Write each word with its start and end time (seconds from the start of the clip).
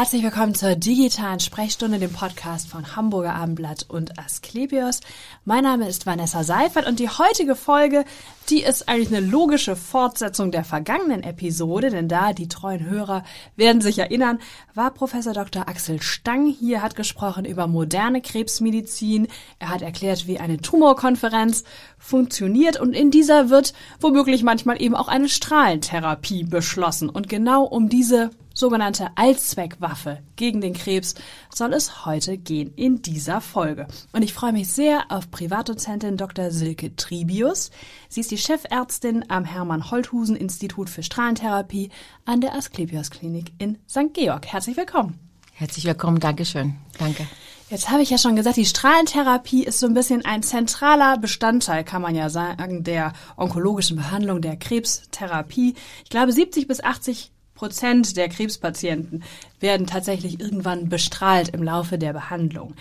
Herzlich 0.00 0.22
willkommen 0.22 0.54
zur 0.54 0.76
digitalen 0.76 1.40
Sprechstunde, 1.40 1.98
dem 1.98 2.10
Podcast 2.10 2.68
von 2.68 2.96
Hamburger 2.96 3.34
Abendblatt 3.34 3.84
und 3.86 4.18
Asklepios. 4.18 5.00
Mein 5.44 5.64
Name 5.64 5.86
ist 5.90 6.06
Vanessa 6.06 6.42
Seifert 6.42 6.88
und 6.88 7.00
die 7.00 7.10
heutige 7.10 7.54
Folge, 7.54 8.06
die 8.48 8.62
ist 8.62 8.88
eigentlich 8.88 9.14
eine 9.14 9.20
logische 9.20 9.76
Fortsetzung 9.76 10.52
der 10.52 10.64
vergangenen 10.64 11.22
Episode, 11.22 11.90
denn 11.90 12.08
da, 12.08 12.32
die 12.32 12.48
treuen 12.48 12.88
Hörer 12.88 13.24
werden 13.56 13.82
sich 13.82 13.98
erinnern, 13.98 14.38
war 14.72 14.94
Professor 14.94 15.34
Dr. 15.34 15.68
Axel 15.68 16.00
Stang 16.00 16.46
hier, 16.46 16.80
hat 16.80 16.96
gesprochen 16.96 17.44
über 17.44 17.66
moderne 17.66 18.22
Krebsmedizin. 18.22 19.28
Er 19.58 19.68
hat 19.68 19.82
erklärt, 19.82 20.26
wie 20.26 20.40
eine 20.40 20.62
Tumorkonferenz 20.62 21.62
funktioniert 21.98 22.80
und 22.80 22.94
in 22.94 23.10
dieser 23.10 23.50
wird 23.50 23.74
womöglich 24.00 24.44
manchmal 24.44 24.80
eben 24.80 24.94
auch 24.94 25.08
eine 25.08 25.28
Strahlentherapie 25.28 26.44
beschlossen. 26.44 27.10
Und 27.10 27.28
genau 27.28 27.64
um 27.64 27.90
diese 27.90 28.30
sogenannte 28.54 29.08
Allzweckwaffe 29.16 30.18
gegen 30.36 30.60
den 30.60 30.74
Krebs 30.74 31.14
soll 31.54 31.72
es 31.72 32.04
heute 32.04 32.38
gehen 32.38 32.72
in 32.76 33.02
dieser 33.02 33.40
Folge. 33.40 33.86
Und 34.12 34.22
ich 34.22 34.32
freue 34.32 34.52
mich 34.52 34.68
sehr 34.68 35.04
auf 35.08 35.30
Privatdozentin 35.30 36.16
Dr. 36.16 36.50
Silke 36.50 36.94
Tribius. 36.96 37.70
Sie 38.08 38.20
ist 38.20 38.30
die 38.30 38.38
Chefärztin 38.38 39.24
am 39.28 39.44
Hermann-Holthusen-Institut 39.44 40.90
für 40.90 41.02
Strahlentherapie 41.02 41.90
an 42.24 42.40
der 42.40 42.54
Asklepios 42.54 43.10
Klinik 43.10 43.52
in 43.58 43.78
St. 43.88 44.12
Georg. 44.14 44.46
Herzlich 44.46 44.76
willkommen. 44.76 45.18
Herzlich 45.52 45.84
willkommen, 45.84 46.20
Dankeschön. 46.20 46.76
Danke. 46.98 47.26
Jetzt 47.70 47.88
habe 47.88 48.02
ich 48.02 48.10
ja 48.10 48.18
schon 48.18 48.34
gesagt, 48.34 48.56
die 48.56 48.66
Strahlentherapie 48.66 49.62
ist 49.62 49.78
so 49.78 49.86
ein 49.86 49.94
bisschen 49.94 50.24
ein 50.24 50.42
zentraler 50.42 51.18
Bestandteil, 51.18 51.84
kann 51.84 52.02
man 52.02 52.16
ja 52.16 52.28
sagen, 52.28 52.82
der 52.82 53.12
onkologischen 53.36 53.96
Behandlung, 53.96 54.40
der 54.42 54.56
Krebstherapie. 54.56 55.74
Ich 56.02 56.10
glaube, 56.10 56.32
70 56.32 56.66
bis 56.66 56.82
80 56.82 57.30
Prozent 57.60 58.16
der 58.16 58.30
Krebspatienten 58.30 59.22
werden 59.60 59.86
tatsächlich 59.86 60.40
irgendwann 60.40 60.88
bestrahlt 60.88 61.50
im 61.50 61.62
Laufe 61.62 61.98
der 61.98 62.14
Behandlung. 62.14 62.74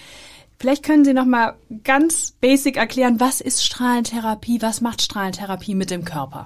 Vielleicht 0.57 0.83
können 0.83 1.03
Sie 1.03 1.13
noch 1.13 1.25
mal 1.25 1.57
ganz 1.83 2.31
basic 2.39 2.77
erklären, 2.77 3.19
was 3.19 3.41
ist 3.41 3.65
Strahlentherapie, 3.65 4.61
was 4.61 4.79
macht 4.79 5.01
Strahlentherapie 5.01 5.75
mit 5.75 5.91
dem 5.91 6.05
Körper? 6.05 6.45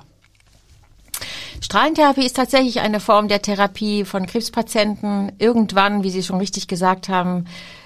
Strahlentherapie 1.62 2.26
ist 2.26 2.36
tatsächlich 2.36 2.80
eine 2.80 3.00
Form 3.00 3.28
der 3.28 3.44
Therapie 3.44 4.04
von 4.04 4.26
Krebspatienten. 4.26 5.34
Irgendwann, 5.38 6.02
wie 6.02 6.10
Sie 6.10 6.24
schon 6.24 6.40
richtig 6.40 6.68
gesagt 6.68 7.10
haben, 7.10 7.46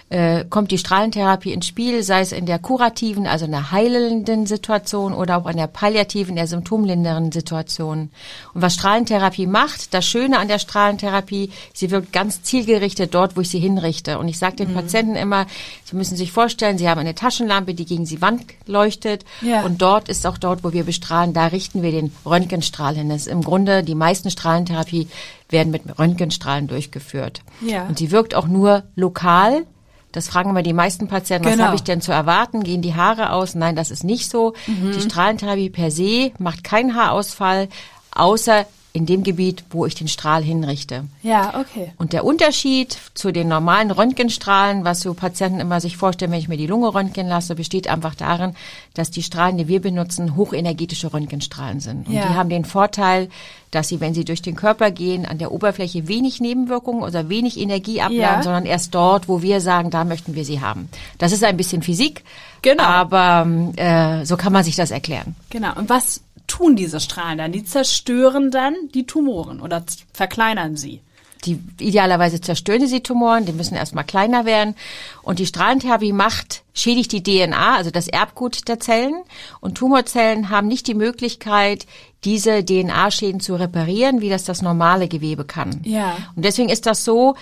äh, 0.09 0.45
kommt 0.49 0.71
die 0.71 0.77
Strahlentherapie 0.77 1.51
ins 1.51 1.67
Spiel, 1.67 2.01
sei 2.01 2.21
es 2.21 2.31
in 2.31 2.45
der 2.45 2.59
kurativen, 2.59 3.27
also 3.27 3.45
in 3.45 3.51
der 3.51 3.71
heilenden 3.71 4.45
Situation 4.45 5.13
oder 5.13 5.37
auch 5.37 5.47
in 5.47 5.57
der 5.57 5.67
palliativen, 5.67 6.35
der 6.35 6.47
symptomlindernden 6.47 7.33
Situation. 7.33 8.09
Und 8.53 8.61
was 8.61 8.75
Strahlentherapie 8.75 9.47
macht, 9.47 9.93
das 9.93 10.05
Schöne 10.05 10.39
an 10.39 10.47
der 10.47 10.59
Strahlentherapie, 10.59 11.51
sie 11.73 11.91
wirkt 11.91 12.13
ganz 12.13 12.41
zielgerichtet 12.43 13.13
dort, 13.13 13.35
wo 13.35 13.41
ich 13.41 13.49
sie 13.49 13.59
hinrichte. 13.59 14.17
Und 14.17 14.29
ich 14.29 14.37
sage 14.37 14.55
den 14.55 14.71
mhm. 14.71 14.75
Patienten 14.75 15.15
immer, 15.15 15.45
sie 15.83 15.97
müssen 15.97 16.15
sich 16.15 16.31
vorstellen, 16.31 16.77
sie 16.77 16.87
haben 16.87 16.99
eine 16.99 17.15
Taschenlampe, 17.15 17.73
die 17.73 17.85
gegen 17.85 18.05
die 18.05 18.21
Wand 18.21 18.45
leuchtet. 18.65 19.25
Ja. 19.41 19.65
Und 19.65 19.81
dort 19.81 20.07
ist 20.07 20.25
auch 20.25 20.37
dort, 20.37 20.63
wo 20.63 20.71
wir 20.71 20.85
bestrahlen, 20.85 21.33
da 21.33 21.47
richten 21.47 21.81
wir 21.81 21.91
den 21.91 22.13
Röntgenstrahl 22.25 22.95
hin. 22.95 23.09
Das 23.09 23.21
ist 23.21 23.27
im 23.27 23.41
Grunde 23.41 23.83
die 23.83 23.95
meisten 23.95 24.31
Strahlentherapie 24.31 25.09
werden 25.49 25.71
mit 25.71 25.83
Röntgenstrahlen 25.99 26.67
durchgeführt. 26.67 27.41
Ja. 27.61 27.85
Und 27.87 27.97
sie 27.97 28.11
wirkt 28.11 28.35
auch 28.35 28.47
nur 28.47 28.83
lokal 28.95 29.65
das 30.11 30.29
fragen 30.29 30.49
immer 30.49 30.63
die 30.63 30.73
meisten 30.73 31.07
Patienten, 31.07 31.45
was 31.45 31.53
genau. 31.53 31.65
habe 31.65 31.75
ich 31.75 31.83
denn 31.83 32.01
zu 32.01 32.11
erwarten? 32.11 32.63
Gehen 32.63 32.81
die 32.81 32.95
Haare 32.95 33.31
aus? 33.31 33.55
Nein, 33.55 33.75
das 33.75 33.91
ist 33.91 34.03
nicht 34.03 34.29
so. 34.29 34.53
Mhm. 34.65 34.93
Die 34.93 35.01
Strahlentherapie 35.01 35.69
per 35.69 35.91
se 35.91 36.31
macht 36.39 36.63
keinen 36.63 36.95
Haarausfall, 36.95 37.67
außer 38.11 38.65
in 38.97 39.05
dem 39.05 39.21
Gebiet, 39.21 39.63
wo 39.69 39.85
ich 39.85 39.93
den 39.93 40.07
Strahl 40.07 40.43
hinrichte. 40.43 41.03
Ja, 41.21 41.59
okay. 41.59 41.93
Und 41.97 42.13
der 42.13 42.25
Unterschied 42.25 42.97
zu 43.13 43.31
den 43.31 43.47
normalen 43.47 43.91
Röntgenstrahlen, 43.91 44.83
was 44.85 45.01
so 45.01 45.13
Patienten 45.13 45.59
immer 45.59 45.79
sich 45.79 45.97
vorstellen, 45.97 46.31
wenn 46.31 46.39
ich 46.39 46.47
mir 46.47 46.57
die 46.57 46.65
Lunge 46.65 46.95
röntgen 46.95 47.27
lasse, 47.27 47.53
besteht 47.53 47.87
einfach 47.87 48.15
darin, 48.15 48.55
dass 48.95 49.11
die 49.11 49.21
Strahlen, 49.21 49.57
die 49.57 49.67
wir 49.67 49.81
benutzen, 49.81 50.35
hochenergetische 50.35 51.13
Röntgenstrahlen 51.13 51.79
sind. 51.79 52.07
Und 52.07 52.13
ja. 52.15 52.27
die 52.27 52.33
haben 52.33 52.49
den 52.49 52.65
Vorteil, 52.65 53.29
dass 53.69 53.87
sie, 53.87 53.99
wenn 53.99 54.15
sie 54.15 54.25
durch 54.25 54.41
den 54.41 54.55
Körper 54.55 54.89
gehen, 54.89 55.27
an 55.27 55.37
der 55.37 55.51
Oberfläche 55.51 56.07
wenig 56.07 56.39
Nebenwirkungen 56.41 57.03
oder 57.03 57.29
wenig 57.29 57.59
Energie 57.59 58.01
abladen, 58.01 58.19
ja. 58.19 58.41
sondern 58.41 58.65
erst 58.65 58.95
dort, 58.95 59.27
wo 59.27 59.43
wir 59.43 59.61
sagen, 59.61 59.91
da 59.91 60.05
möchten 60.05 60.33
wir 60.33 60.43
sie 60.43 60.59
haben. 60.59 60.89
Das 61.19 61.31
ist 61.31 61.43
ein 61.43 61.55
bisschen 61.55 61.83
Physik, 61.83 62.23
genau. 62.63 62.83
aber 62.83 63.45
äh, 63.75 64.25
so 64.25 64.37
kann 64.37 64.53
man 64.53 64.63
sich 64.63 64.75
das 64.75 64.89
erklären. 64.89 65.35
Genau. 65.51 65.75
Und 65.75 65.87
was 65.87 66.21
tun 66.47 66.75
diese 66.75 66.99
Strahlen 66.99 67.37
dann? 67.37 67.51
Die 67.51 67.63
zerstören 67.63 68.51
dann 68.51 68.75
die 68.93 69.05
Tumoren 69.05 69.61
oder 69.61 69.83
verkleinern 70.13 70.75
sie. 70.75 71.01
Die 71.45 71.59
idealerweise 71.79 72.41
zerstören 72.41 72.87
sie 72.87 73.01
Tumoren, 73.01 73.45
die 73.45 73.53
müssen 73.53 73.75
erstmal 73.75 74.03
kleiner 74.03 74.45
werden. 74.45 74.75
Und 75.21 75.39
die 75.39 75.45
Strahlentherapie 75.45 76.11
macht, 76.11 76.63
schädigt 76.73 77.11
die 77.11 77.23
DNA, 77.23 77.75
also 77.75 77.91
das 77.91 78.07
Erbgut 78.07 78.67
der 78.67 78.79
Zellen. 78.79 79.15
Und 79.59 79.75
Tumorzellen 79.75 80.49
haben 80.49 80.67
nicht 80.67 80.87
die 80.87 80.95
Möglichkeit, 80.95 81.85
diese 82.23 82.65
DNA-Schäden 82.65 83.39
zu 83.39 83.55
reparieren, 83.55 84.21
wie 84.21 84.29
das 84.29 84.43
das 84.43 84.61
normale 84.61 85.07
Gewebe 85.07 85.45
kann. 85.45 85.81
Ja. 85.83 86.17
Und 86.35 86.43
deswegen 86.43 86.69
ist 86.69 86.85
das 86.85 87.05
so, 87.05 87.35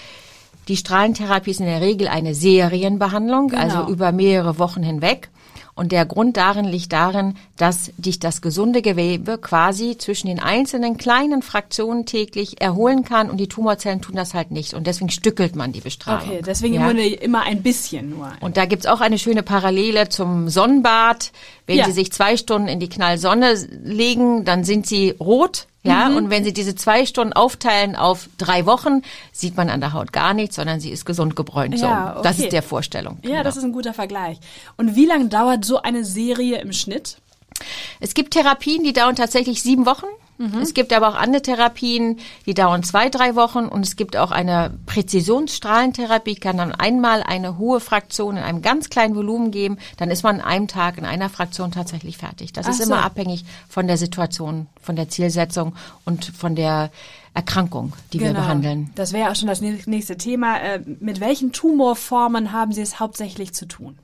die 0.67 0.77
Strahlentherapie 0.77 1.51
ist 1.51 1.59
in 1.59 1.67
der 1.67 1.81
Regel 1.81 2.07
eine 2.07 2.35
Serienbehandlung, 2.35 3.49
genau. 3.49 3.61
also 3.61 3.91
über 3.91 4.11
mehrere 4.11 4.59
Wochen 4.59 4.83
hinweg. 4.83 5.29
Und 5.75 5.91
der 5.91 6.05
Grund 6.05 6.37
darin 6.37 6.63
liegt 6.63 6.93
darin, 6.93 7.35
dass 7.57 7.91
dich 7.97 8.19
das 8.19 8.41
gesunde 8.41 8.81
Gewebe 8.81 9.37
quasi 9.37 9.97
zwischen 9.97 10.27
den 10.27 10.39
einzelnen 10.39 10.97
kleinen 10.97 11.41
Fraktionen 11.41 12.05
täglich 12.05 12.61
erholen 12.61 13.03
kann 13.03 13.29
und 13.29 13.37
die 13.37 13.49
Tumorzellen 13.49 14.01
tun 14.01 14.15
das 14.15 14.33
halt 14.33 14.51
nicht. 14.51 14.73
Und 14.73 14.87
deswegen 14.87 15.09
stückelt 15.09 15.57
man 15.57 15.73
die 15.73 15.81
Bestrahlung. 15.81 16.29
Okay, 16.29 16.41
deswegen 16.45 16.75
ja. 16.75 16.89
immer 16.89 17.41
ein 17.41 17.61
bisschen 17.61 18.09
nur. 18.11 18.31
Und 18.39 18.55
da 18.55 18.65
gibt's 18.65 18.85
auch 18.85 19.01
eine 19.01 19.19
schöne 19.19 19.43
Parallele 19.43 20.07
zum 20.07 20.47
Sonnenbad. 20.47 21.33
Wenn 21.67 21.77
ja. 21.77 21.85
Sie 21.85 21.91
sich 21.91 22.11
zwei 22.11 22.37
Stunden 22.37 22.67
in 22.67 22.79
die 22.79 22.89
Knallsonne 22.89 23.53
legen, 23.83 24.45
dann 24.45 24.63
sind 24.63 24.85
Sie 24.85 25.11
rot 25.19 25.67
ja, 25.85 26.09
mhm. 26.09 26.17
und 26.17 26.29
wenn 26.31 26.43
Sie 26.43 26.51
diese 26.51 26.75
zwei 26.75 27.05
Stunden 27.05 27.33
aufteilen 27.33 27.95
auf 27.95 28.27
drei 28.39 28.65
Wochen, 28.65 29.03
sieht 29.31 29.55
man 29.55 29.69
an 29.69 29.81
der 29.81 29.93
Haut 29.93 30.11
gar 30.11 30.33
nichts, 30.33 30.55
sondern 30.55 30.79
sie 30.79 30.89
ist 30.89 31.05
gesund 31.05 31.35
gebräunt. 31.35 31.77
Ja, 31.77 32.13
okay. 32.13 32.21
Das 32.23 32.39
ist 32.39 32.51
der 32.51 32.63
Vorstellung. 32.63 33.19
Ja, 33.21 33.29
genau. 33.29 33.43
das 33.43 33.55
ist 33.55 33.63
ein 33.63 33.71
guter 33.71 33.93
Vergleich. 33.93 34.39
Und 34.77 34.95
wie 34.95 35.05
lange 35.05 35.27
dauert 35.27 35.63
so 35.63 35.81
eine 35.81 36.03
Serie 36.03 36.59
im 36.59 36.73
Schnitt? 36.73 37.17
Es 37.99 38.15
gibt 38.15 38.33
Therapien, 38.33 38.83
die 38.83 38.93
dauern 38.93 39.15
tatsächlich 39.15 39.61
sieben 39.61 39.85
Wochen. 39.85 40.07
Mhm. 40.37 40.59
Es 40.59 40.73
gibt 40.73 40.91
aber 40.93 41.09
auch 41.09 41.15
andere 41.15 41.41
Therapien, 41.41 42.19
die 42.45 42.53
dauern 42.53 42.83
zwei, 42.83 43.09
drei 43.09 43.35
Wochen 43.35 43.65
und 43.65 43.85
es 43.85 43.95
gibt 43.95 44.17
auch 44.17 44.31
eine 44.31 44.77
Präzisionsstrahlentherapie, 44.85 46.35
kann 46.35 46.57
dann 46.57 46.71
einmal 46.73 47.23
eine 47.23 47.57
hohe 47.57 47.79
Fraktion 47.79 48.37
in 48.37 48.43
einem 48.43 48.61
ganz 48.61 48.89
kleinen 48.89 49.15
Volumen 49.15 49.51
geben, 49.51 49.77
dann 49.97 50.11
ist 50.11 50.23
man 50.23 50.41
an 50.41 50.45
einem 50.45 50.67
Tag 50.67 50.97
in 50.97 51.05
einer 51.05 51.29
Fraktion 51.29 51.71
tatsächlich 51.71 52.17
fertig. 52.17 52.53
Das 52.53 52.65
Ach 52.65 52.71
ist 52.71 52.77
so. 52.79 52.83
immer 52.83 53.03
abhängig 53.03 53.45
von 53.69 53.87
der 53.87 53.97
Situation, 53.97 54.67
von 54.81 54.95
der 54.95 55.09
Zielsetzung 55.09 55.75
und 56.03 56.25
von 56.25 56.55
der 56.55 56.91
Erkrankung, 57.33 57.93
die 58.13 58.17
genau. 58.17 58.31
wir 58.31 58.41
behandeln. 58.41 58.91
Das 58.95 59.11
wäre 59.13 59.29
auch 59.29 59.35
schon 59.35 59.47
das 59.47 59.61
nächste 59.61 60.17
Thema. 60.17 60.57
Äh, 60.57 60.81
mit 60.99 61.19
welchen 61.19 61.51
Tumorformen 61.51 62.51
haben 62.53 62.71
Sie 62.71 62.81
es 62.81 62.99
hauptsächlich 62.99 63.53
zu 63.53 63.67
tun? 63.67 63.97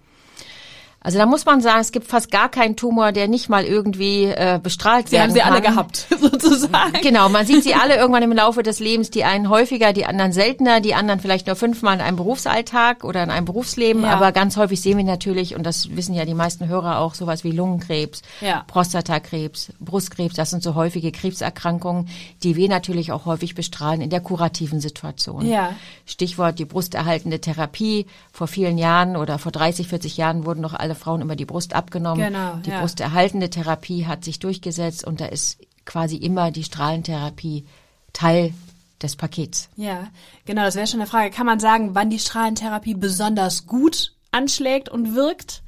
Also 1.03 1.17
da 1.17 1.25
muss 1.25 1.45
man 1.45 1.62
sagen, 1.62 1.81
es 1.81 1.91
gibt 1.91 2.06
fast 2.07 2.29
gar 2.29 2.47
keinen 2.47 2.75
Tumor, 2.75 3.12
der 3.12 3.28
nicht 3.28 3.50
mal 3.50 3.63
irgendwie 3.66 4.25
äh, 4.25 4.59
bestrahlt 4.62 5.09
sie 5.09 5.13
werden 5.13 5.34
kann. 5.34 5.34
Sie 5.34 5.41
haben 5.41 5.63
sie 5.63 5.67
alle 5.67 5.67
gehabt, 5.67 6.07
sozusagen. 6.22 7.01
Genau, 7.01 7.28
man 7.28 7.47
sieht 7.47 7.63
sie 7.63 7.73
alle 7.73 7.95
irgendwann 7.95 8.22
im 8.22 8.31
Laufe 8.31 8.62
des 8.62 8.79
Lebens, 8.79 9.09
die 9.09 9.23
einen 9.23 9.50
häufiger, 9.50 9.94
die 9.94 10.06
anderen 10.06 10.31
seltener, 10.31 10.79
die 10.79 10.94
anderen 10.94 11.19
vielleicht 11.19 11.47
nur 11.47 11.56
fünfmal 11.56 11.95
in 11.95 12.01
einem 12.01 12.17
Berufsalltag 12.17 13.03
oder 13.03 13.23
in 13.23 13.31
einem 13.31 13.45
Berufsleben, 13.45 14.03
ja. 14.03 14.11
aber 14.11 14.31
ganz 14.31 14.57
häufig 14.57 14.79
sehen 14.79 14.97
wir 14.97 15.03
natürlich, 15.03 15.56
und 15.56 15.63
das 15.63 15.95
wissen 15.95 16.13
ja 16.13 16.25
die 16.25 16.35
meisten 16.35 16.67
Hörer 16.67 17.00
auch, 17.00 17.16
sowas 17.16 17.44
wie 17.44 17.51
Lungenkrebs, 17.51 18.22
ja. 18.40 18.63
Prostatakrebs, 18.67 19.73
Brustkrebs, 19.79 20.35
das 20.35 20.52
sind 20.52 20.61
so 20.61 20.76
häufige 20.76 21.11
Krebserkrankungen, 21.11 22.09
die 22.43 22.55
wir 22.55 22.70
natürlich 22.70 23.11
auch 23.11 23.26
häufig 23.26 23.55
bestrahlen 23.55 24.02
in 24.02 24.11
der 24.11 24.22
kurativen 24.22 24.79
Situation. 24.79 25.47
Ja. 25.47 25.76
Stichwort 26.05 26.59
die 26.59 26.66
brusterhaltende 26.66 27.41
Therapie. 27.41 28.05
Vor 28.31 28.47
vielen 28.47 28.78
Jahren 28.78 29.16
oder 29.16 29.40
vor 29.40 29.52
30, 29.52 29.87
40 29.87 30.17
Jahren 30.17 30.46
wurden 30.46 30.61
noch 30.61 30.73
alle 30.73 30.91
alle 30.91 30.96
Frauen 30.96 31.22
immer 31.22 31.35
die 31.35 31.46
Brust 31.46 31.73
abgenommen. 31.73 32.23
Genau, 32.23 32.55
die 32.66 32.70
ja. 32.70 32.82
brusterhaltende 32.82 33.49
Therapie 33.49 34.05
hat 34.05 34.26
sich 34.26 34.40
durchgesetzt 34.40 35.05
und 35.05 35.22
da 35.22 35.26
ist 35.26 35.59
quasi 35.85 36.17
immer 36.17 36.52
die 36.52 36.64
Strahlentherapie 36.64 37.66
Teil 38.14 38.53
des 39.02 39.16
Pakets. 39.16 39.70
Ja, 39.78 40.08
genau, 40.46 40.64
das 40.64 40.76
wäre 40.76 40.88
schon 40.88 40.99
eine 40.99 41.09
Frage. 41.09 41.32
Kann 41.32 41.46
man 41.46 41.59
sagen, 41.59 41.96
wann 41.96 42.09
die 42.09 42.20
Strahlentherapie 42.20 42.93
besonders 42.93 43.66
gut 43.66 44.14
anschlägt 44.32 44.90
und 44.90 45.16
wirkt? 45.16 45.64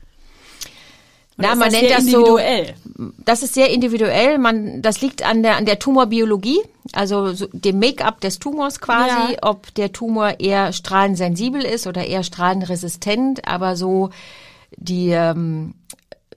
Oder 1.38 1.50
Na, 1.50 1.56
man 1.56 1.72
nennt 1.72 1.90
das 1.90 2.06
so. 2.06 2.38
Das 3.26 3.42
ist 3.42 3.56
sehr 3.56 3.72
individuell. 3.72 4.38
Man, 4.38 4.84
das 4.84 5.02
liegt 5.02 5.24
an 5.24 5.42
der 5.42 5.56
an 5.56 5.66
der 5.66 5.80
Tumorbiologie, 5.80 6.60
also 6.92 7.34
so 7.34 7.48
dem 7.52 7.80
Make-up 7.80 8.22
des 8.22 8.38
Tumors 8.38 8.80
quasi, 8.80 9.34
ja. 9.34 9.38
ob 9.42 9.74
der 9.74 9.94
Tumor 9.94 10.40
eher 10.40 10.74
strahlensensibel 10.74 11.64
ist 11.64 11.88
oder 11.88 12.06
eher 12.06 12.24
strahlenresistent. 12.24 13.48
Aber 13.48 13.76
so 13.76 14.12
die 14.78 15.10
ähm, 15.12 15.76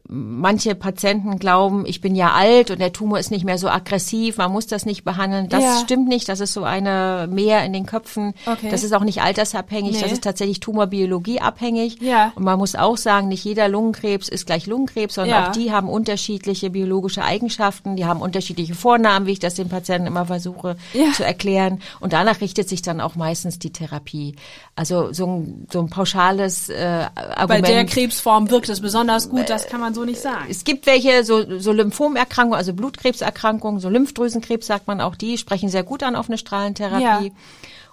manche 0.08 0.74
Patienten 0.74 1.38
glauben, 1.38 1.84
ich 1.86 2.00
bin 2.00 2.14
ja 2.14 2.32
alt 2.32 2.70
und 2.70 2.80
der 2.80 2.92
Tumor 2.92 3.18
ist 3.18 3.30
nicht 3.30 3.44
mehr 3.44 3.58
so 3.58 3.68
aggressiv, 3.68 4.36
man 4.38 4.52
muss 4.52 4.66
das 4.66 4.86
nicht 4.86 5.04
behandeln. 5.04 5.48
Das 5.48 5.62
Ja. 5.62 5.78
stimmt 5.82 6.08
nicht, 6.08 6.28
das 6.28 6.40
ist 6.40 6.52
so 6.52 6.64
eine 6.64 7.28
mehr 7.30 7.64
in 7.64 7.72
den 7.72 7.86
Köpfen. 7.86 8.34
Okay. 8.46 8.68
Das 8.70 8.84
ist 8.84 8.92
auch 8.94 9.02
nicht 9.04 9.22
altersabhängig, 9.22 9.96
Nee. 9.96 10.02
das 10.02 10.12
ist 10.12 10.22
tatsächlich 10.24 10.60
Tumorbiologie 10.60 11.40
abhängig. 11.40 12.00
Ja. 12.00 12.32
Und 12.36 12.44
man 12.44 12.58
muss 12.58 12.74
auch 12.76 12.96
sagen, 12.96 13.28
nicht 13.28 13.44
jeder 13.44 13.68
Lungenkrebs 13.68 14.28
ist 14.28 14.46
gleich 14.46 14.66
Lungenkrebs, 14.66 15.14
sondern 15.14 15.42
Ja. 15.44 15.48
auch 15.48 15.52
die 15.52 15.72
haben 15.72 15.88
unterschiedliche 15.88 16.70
biologische 16.70 17.24
Eigenschaften, 17.24 17.96
die 17.96 18.04
haben 18.06 18.20
unterschiedliche 18.20 18.74
Vornamen, 18.74 19.26
wie 19.26 19.32
ich 19.32 19.38
das 19.40 19.54
den 19.54 19.68
Patienten 19.68 20.06
immer 20.06 20.26
versuche 20.26 20.76
Ja. 20.92 21.12
zu 21.12 21.24
erklären. 21.24 21.80
Und 22.00 22.12
danach 22.12 22.40
richtet 22.40 22.68
sich 22.68 22.82
dann 22.82 23.00
auch 23.00 23.16
meistens 23.16 23.58
die 23.58 23.72
Therapie. 23.72 24.36
Also 24.76 25.12
so 25.12 25.26
ein, 25.26 25.66
so 25.72 25.80
ein 25.80 25.88
pauschales 25.88 26.68
äh, 26.68 27.06
Bei 27.14 27.36
Argument. 27.36 27.68
der 27.68 27.84
Krebsform 27.86 28.50
wirkt 28.50 28.68
es 28.68 28.80
besonders 28.80 29.28
gut, 29.30 29.48
das 29.50 29.66
kann 29.66 29.80
man 29.80 29.94
so 29.96 30.04
nicht 30.04 30.20
sagen. 30.20 30.46
Es 30.48 30.62
gibt 30.62 30.86
welche, 30.86 31.24
so, 31.24 31.58
so 31.58 31.72
Lymphomerkrankungen, 31.72 32.56
also 32.56 32.72
Blutkrebserkrankungen, 32.72 33.80
so 33.80 33.88
Lymphdrüsenkrebs 33.88 34.66
sagt 34.66 34.86
man 34.86 35.00
auch, 35.00 35.16
die 35.16 35.36
sprechen 35.38 35.68
sehr 35.68 35.82
gut 35.82 36.02
an 36.04 36.14
auf 36.14 36.28
eine 36.28 36.38
Strahlentherapie. 36.38 37.26
Ja. 37.26 37.32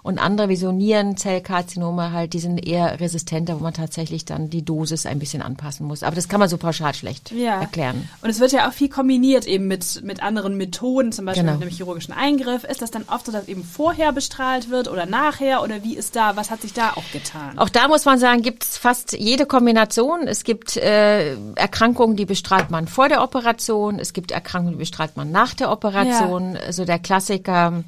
Und 0.04 0.18
andere 0.18 0.50
wie 0.50 0.56
so 0.56 0.70
Nierenzellkarzinome 0.70 2.12
halt, 2.12 2.34
die 2.34 2.38
sind 2.38 2.58
eher 2.58 3.00
resistenter, 3.00 3.58
wo 3.58 3.62
man 3.62 3.72
tatsächlich 3.72 4.26
dann 4.26 4.50
die 4.50 4.62
Dosis 4.62 5.06
ein 5.06 5.18
bisschen 5.18 5.40
anpassen 5.40 5.86
muss. 5.86 6.02
Aber 6.02 6.14
das 6.14 6.28
kann 6.28 6.40
man 6.40 6.48
so 6.50 6.58
pauschal 6.58 6.92
schlecht 6.92 7.32
Ja. 7.32 7.58
erklären. 7.60 8.06
Und 8.20 8.28
es 8.28 8.38
wird 8.38 8.52
ja 8.52 8.68
auch 8.68 8.72
viel 8.74 8.90
kombiniert 8.90 9.46
eben 9.46 9.66
mit, 9.66 10.02
mit 10.04 10.22
anderen 10.22 10.58
Methoden, 10.58 11.10
zum 11.10 11.24
Beispiel 11.24 11.42
Genau. 11.44 11.54
mit 11.54 11.62
einem 11.62 11.70
chirurgischen 11.70 12.12
Eingriff. 12.12 12.64
Ist 12.64 12.82
das 12.82 12.90
dann 12.90 13.04
oft 13.08 13.24
so, 13.24 13.32
dass 13.32 13.48
eben 13.48 13.64
vorher 13.64 14.12
bestrahlt 14.12 14.68
wird 14.68 14.88
oder 14.88 15.06
nachher? 15.06 15.62
Oder 15.62 15.82
wie 15.82 15.96
ist 15.96 16.16
da, 16.16 16.36
was 16.36 16.50
hat 16.50 16.60
sich 16.60 16.74
da 16.74 16.90
auch 16.90 17.10
getan? 17.12 17.58
Auch 17.58 17.70
da 17.70 17.88
muss 17.88 18.04
man 18.04 18.18
sagen, 18.18 18.42
gibt 18.42 18.62
es 18.64 18.76
fast 18.76 19.12
jede 19.18 19.46
Kombination. 19.46 20.26
Es 20.26 20.44
gibt 20.44 20.76
äh, 20.76 21.34
Erkrankungen, 21.54 22.14
die 22.16 22.26
bestrahlt 22.26 22.70
man 22.70 22.88
vor 22.88 23.08
der 23.08 23.22
Operation. 23.22 23.98
Es 23.98 24.12
gibt 24.12 24.32
Erkrankungen, 24.32 24.74
die 24.74 24.80
bestrahlt 24.80 25.16
man 25.16 25.30
nach 25.30 25.54
der 25.54 25.70
Operation. 25.72 26.58
Also 26.58 26.84
der 26.84 26.98
Klassiker 26.98 27.84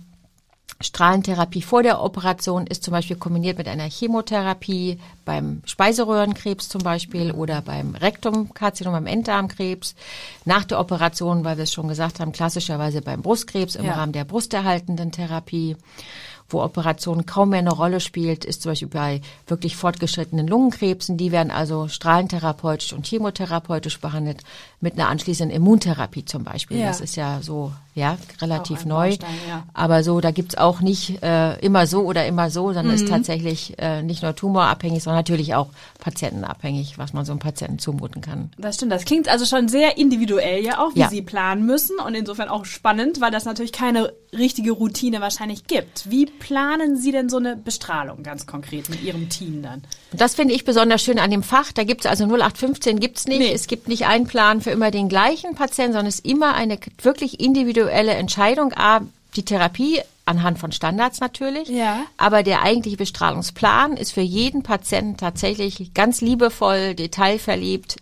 Strahlentherapie 0.81 1.63
vor 1.63 1.83
der 1.83 2.03
Operation 2.03 2.67
ist 2.67 2.85
zum 2.85 2.93
Beispiel 2.93 3.17
kombiniert 3.17 3.57
mit 3.57 3.67
einer 3.67 3.89
Chemotherapie 3.89 4.99
beim 5.25 5.63
Speiseröhrenkrebs 5.65 6.69
zum 6.69 6.83
Beispiel 6.83 7.33
oder 7.33 7.63
beim 7.63 7.95
Rektumkarzinom, 7.95 8.93
beim 8.93 9.07
Enddarmkrebs. 9.07 9.95
Nach 10.45 10.65
der 10.65 10.79
Operation, 10.79 11.45
weil 11.45 11.57
wir 11.57 11.65
es 11.65 11.73
schon 11.73 11.89
gesagt 11.89 12.21
haben, 12.21 12.33
klassischerweise 12.33 13.01
beim 13.01 13.23
Brustkrebs 13.23 13.75
im 13.75 13.87
Ja. 13.87 13.95
Rahmen 13.95 14.13
der 14.13 14.25
brusterhaltenden 14.25 15.13
Therapie. 15.13 15.77
Wo 16.49 16.63
Operation 16.63 17.27
kaum 17.27 17.51
mehr 17.51 17.59
eine 17.59 17.73
Rolle 17.73 17.99
spielt, 18.01 18.45
ist 18.45 18.63
zum 18.63 18.71
Beispiel 18.73 18.89
bei 18.89 19.21
wirklich 19.49 19.77
fortgeschrittenen 19.77 20.47
Lungenkrebsen. 20.47 21.17
Die 21.17 21.33
werden 21.33 21.51
also 21.51 21.89
strahlentherapeutisch 21.89 22.93
und 22.93 23.07
chemotherapeutisch 23.07 23.99
behandelt 24.01 24.43
mit 24.81 24.95
einer 24.95 25.09
anschließenden 25.09 25.57
Immuntherapie 25.57 26.25
zum 26.25 26.45
Beispiel. 26.45 26.79
Ja. 26.79 26.87
Das 26.87 27.01
ist 27.01 27.17
ja 27.17 27.41
so, 27.43 27.73
ja, 27.95 28.17
relativ 28.41 28.85
neu. 28.85 29.11
Ja. 29.49 29.65
Aber 29.75 30.05
so, 30.05 30.21
da 30.21 30.31
gibt's 30.31 30.57
auch 30.57 30.81
nicht 30.81 31.23
äh, 31.23 31.59
immer 31.61 31.87
so 31.87 32.03
oder 32.03 32.27
immer 32.27 32.51
so, 32.51 32.67
sondern 32.73 32.89
Mhm. 32.89 32.93
ist 32.95 33.09
tatsächlich 33.09 33.75
äh, 33.79 34.03
nicht 34.03 34.23
nur 34.23 34.37
tumorabhängig, 34.37 35.03
sondern 35.03 35.19
natürlich 35.19 35.55
auch 35.55 35.71
patientenabhängig, 35.99 36.99
was 36.99 37.13
man 37.13 37.25
so 37.25 37.33
einem 37.33 37.39
Patienten 37.41 37.79
zumuten 37.79 38.21
kann. 38.23 38.51
Das 38.59 38.77
stimmt. 38.77 38.93
Das 38.93 39.05
klingt 39.05 39.29
also 39.29 39.45
schon 39.45 39.69
sehr 39.69 39.99
individuell 39.99 40.65
ja 40.65 40.79
auch, 40.79 40.95
wie 40.95 41.01
Ja. 41.01 41.09
Sie 41.09 41.23
planen 41.23 41.67
müssen 41.67 41.99
und 41.99 42.15
insofern 42.15 42.49
auch 42.49 42.65
spannend, 42.65 43.21
weil 43.21 43.31
das 43.31 43.45
natürlich 43.45 43.73
keine 43.73 44.13
richtige 44.33 44.73
Routine 44.73 45.21
wahrscheinlich 45.21 45.67
gibt. 45.67 46.11
Wie 46.11 46.27
planen 46.39 46.97
Sie 46.97 47.13
denn 47.13 47.29
so 47.29 47.37
eine 47.37 47.57
Bestrahlung 47.57 48.23
ganz 48.23 48.47
konkret 48.47 48.89
mit 48.89 49.03
Ihrem 49.03 49.29
Team 49.29 49.63
dann? 49.63 49.83
Das 50.13 50.35
finde 50.35 50.55
ich 50.55 50.65
besonders 50.65 51.03
schön 51.03 51.19
an 51.19 51.31
dem 51.31 51.43
Fach. 51.43 51.73
Da 51.73 51.85
gibt's 51.85 52.07
also 52.07 52.25
0815 52.25 53.01
gibt's 53.01 53.27
nicht. 53.27 53.39
Nee. 53.39 53.53
Es 53.53 53.67
gibt 53.67 53.89
nicht 53.89 54.07
einen 54.07 54.27
Plan 54.27 54.61
für 54.61 54.71
immer 54.71 54.91
den 54.91 55.09
gleichen 55.09 55.55
Patienten, 55.55 55.93
sondern 55.93 56.09
es 56.09 56.17
ist 56.17 56.27
immer 56.27 56.55
eine 56.55 56.79
wirklich 57.03 57.41
individuelle 57.41 58.13
Entscheidung. 58.13 58.73
A, 58.75 59.01
die 59.35 59.45
Therapie 59.45 60.01
anhand 60.25 60.59
von 60.59 60.73
Standards 60.73 61.21
natürlich. 61.21 61.69
Ja. 61.69 62.01
Aber 62.17 62.43
der 62.43 62.63
eigentliche 62.63 62.97
Bestrahlungsplan 62.97 63.97
ist 63.97 64.13
für 64.13 64.21
jeden 64.21 64.63
Patienten 64.63 65.17
tatsächlich 65.17 65.95
ganz 65.95 66.21
liebevoll, 66.21 66.95
detailverliebt 66.95 67.97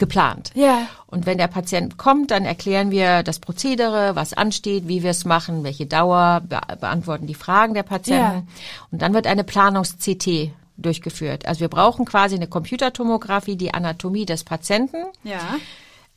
geplant. 0.00 0.50
Ja. 0.54 0.88
Und 1.06 1.26
wenn 1.26 1.38
der 1.38 1.46
Patient 1.46 1.96
kommt, 1.96 2.32
dann 2.32 2.44
erklären 2.44 2.90
wir 2.90 3.22
das 3.22 3.38
Prozedere, 3.38 4.16
was 4.16 4.32
ansteht, 4.32 4.88
wie 4.88 5.04
wir 5.04 5.10
es 5.10 5.24
machen, 5.24 5.62
welche 5.62 5.86
Dauer, 5.86 6.40
be 6.40 6.58
beantworten 6.80 7.28
die 7.28 7.34
Fragen 7.34 7.74
der 7.74 7.84
Patienten. 7.84 8.38
Ja. 8.38 8.42
Und 8.90 9.02
dann 9.02 9.14
wird 9.14 9.28
eine 9.28 9.44
Planungs-CT 9.44 10.50
durchgeführt. 10.76 11.46
Also 11.46 11.60
wir 11.60 11.68
brauchen 11.68 12.04
quasi 12.06 12.34
eine 12.34 12.48
Computertomographie, 12.48 13.56
die 13.56 13.72
Anatomie 13.72 14.26
des 14.26 14.42
Patienten. 14.42 14.96
Ja. 15.22 15.56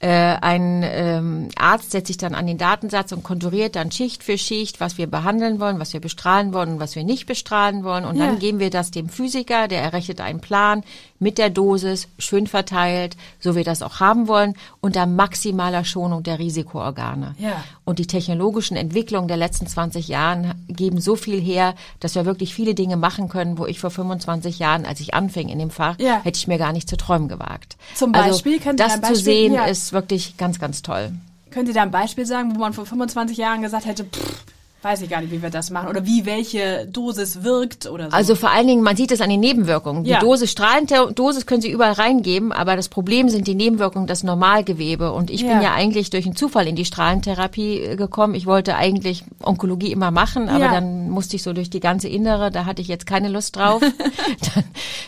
Äh, 0.03 0.35
ein 0.41 0.83
ähm, 0.83 1.47
Arzt 1.57 1.91
setzt 1.91 2.07
sich 2.07 2.17
dann 2.17 2.35
an 2.35 2.45
den 2.45 2.57
Datensatz 2.57 3.13
und 3.13 3.23
konturiert 3.23 3.77
dann 3.77 3.89
Schicht 3.89 4.21
für 4.21 4.37
Schicht, 4.37 4.81
was 4.81 4.97
wir 4.97 5.07
behandeln 5.07 5.61
wollen, 5.61 5.79
was 5.79 5.93
wir 5.93 6.01
bestrahlen 6.01 6.53
wollen 6.53 6.73
und 6.73 6.79
was 6.81 6.97
wir 6.97 7.05
nicht 7.05 7.25
bestrahlen 7.25 7.85
wollen. 7.85 8.03
Und 8.03 8.17
Ja. 8.17 8.25
dann 8.25 8.39
geben 8.39 8.59
wir 8.59 8.69
das 8.69 8.91
dem 8.91 9.07
Physiker, 9.07 9.69
der 9.69 9.81
errechnet 9.81 10.19
einen 10.19 10.41
Plan 10.41 10.83
mit 11.19 11.37
der 11.37 11.49
Dosis, 11.49 12.09
schön 12.19 12.47
verteilt, 12.47 13.15
so 13.39 13.55
wir 13.55 13.63
das 13.63 13.81
auch 13.81 14.01
haben 14.01 14.27
wollen, 14.27 14.55
unter 14.81 15.05
maximaler 15.05 15.85
Schonung 15.85 16.21
der 16.21 16.37
Risikoorgane. 16.37 17.35
Ja. 17.39 17.63
Und 17.85 17.99
die 17.99 18.07
technologischen 18.07 18.77
Entwicklungen 18.77 19.27
der 19.27 19.35
letzten 19.37 19.67
20 19.67 20.07
Jahren 20.07 20.53
geben 20.69 21.01
so 21.01 21.15
viel 21.17 21.41
her, 21.41 21.75
dass 21.99 22.15
wir 22.15 22.25
wirklich 22.25 22.53
viele 22.53 22.75
Dinge 22.75 22.95
machen 22.95 23.27
können, 23.27 23.57
wo 23.57 23.65
ich 23.65 23.79
vor 23.79 23.91
25 23.91 24.57
Jahren, 24.59 24.85
als 24.85 25.01
ich 25.01 25.13
anfing 25.13 25.49
in 25.49 25.59
dem 25.59 25.69
Fach, 25.69 25.99
Ja. 25.99 26.21
hätte 26.23 26.37
ich 26.37 26.47
mir 26.47 26.57
gar 26.57 26.71
nicht 26.71 26.87
zu 26.89 26.95
träumen 26.95 27.27
gewagt. 27.27 27.75
Zum 27.95 28.13
Beispiel, 28.13 28.53
also, 28.53 28.63
können 28.63 28.77
Sie 28.77 28.83
das 28.83 28.93
ein 28.93 29.01
Beispiel- 29.01 29.17
zu 29.17 29.23
sehen 29.23 29.53
ja. 29.53 29.65
ist 29.65 29.91
wirklich 29.91 30.37
ganz, 30.37 30.59
ganz 30.59 30.81
toll. 30.81 31.11
Können 31.51 31.67
Sie 31.67 31.73
da 31.73 31.81
ein 31.83 31.91
Beispiel 31.91 32.25
sagen, 32.25 32.55
wo 32.55 32.59
man 32.59 32.71
vor 32.73 32.85
25 32.85 33.37
Jahren 33.37 33.61
gesagt 33.61 33.85
hätte, 33.85 34.05
pff, 34.05 34.43
weiß 34.83 35.01
ich 35.01 35.09
gar 35.09 35.21
nicht, 35.21 35.31
wie 35.31 35.41
wir 35.41 35.49
das 35.49 35.69
machen 35.69 35.87
oder 35.89 36.05
wie 36.05 36.25
welche 36.25 36.85
Dosis 36.87 37.43
wirkt 37.43 37.87
oder 37.87 38.09
so? 38.11 38.15
Also 38.15 38.35
vor 38.35 38.51
allen 38.51 38.67
Dingen, 38.67 38.83
man 38.83 38.95
sieht 38.97 39.11
es 39.11 39.21
an 39.21 39.29
den 39.29 39.39
Nebenwirkungen. 39.39 40.05
Ja. 40.05 40.19
Die 40.19 40.25
Dosis 40.25 40.51
Strahlendosis 40.51 41.45
können 41.45 41.61
Sie 41.61 41.71
überall 41.71 41.93
reingeben, 41.93 42.51
aber 42.51 42.75
das 42.75 42.89
Problem 42.89 43.29
sind 43.29 43.47
die 43.47 43.55
Nebenwirkungen, 43.55 44.07
das 44.07 44.23
Normalgewebe. 44.23 45.11
Und 45.13 45.31
ich 45.31 45.41
Ja. 45.41 45.53
bin 45.53 45.61
ja 45.61 45.73
eigentlich 45.73 46.09
durch 46.09 46.25
einen 46.25 46.35
Zufall 46.35 46.67
in 46.67 46.75
die 46.75 46.85
Strahlentherapie 46.85 47.79
äh, 47.79 47.95
gekommen. 47.95 48.35
Ich 48.35 48.45
wollte 48.45 48.75
eigentlich 48.75 49.23
Onkologie 49.41 49.91
immer 49.91 50.11
machen, 50.11 50.49
aber 50.49 50.65
Ja. 50.65 50.71
dann 50.73 51.09
musste 51.09 51.35
ich 51.35 51.43
so 51.43 51.53
durch 51.53 51.69
die 51.69 51.79
ganze 51.79 52.07
Innere, 52.09 52.51
da 52.51 52.65
hatte 52.65 52.81
ich 52.81 52.87
jetzt 52.87 53.05
keine 53.05 53.29
Lust 53.29 53.55
drauf. 53.55 53.81
dann, 54.55 54.63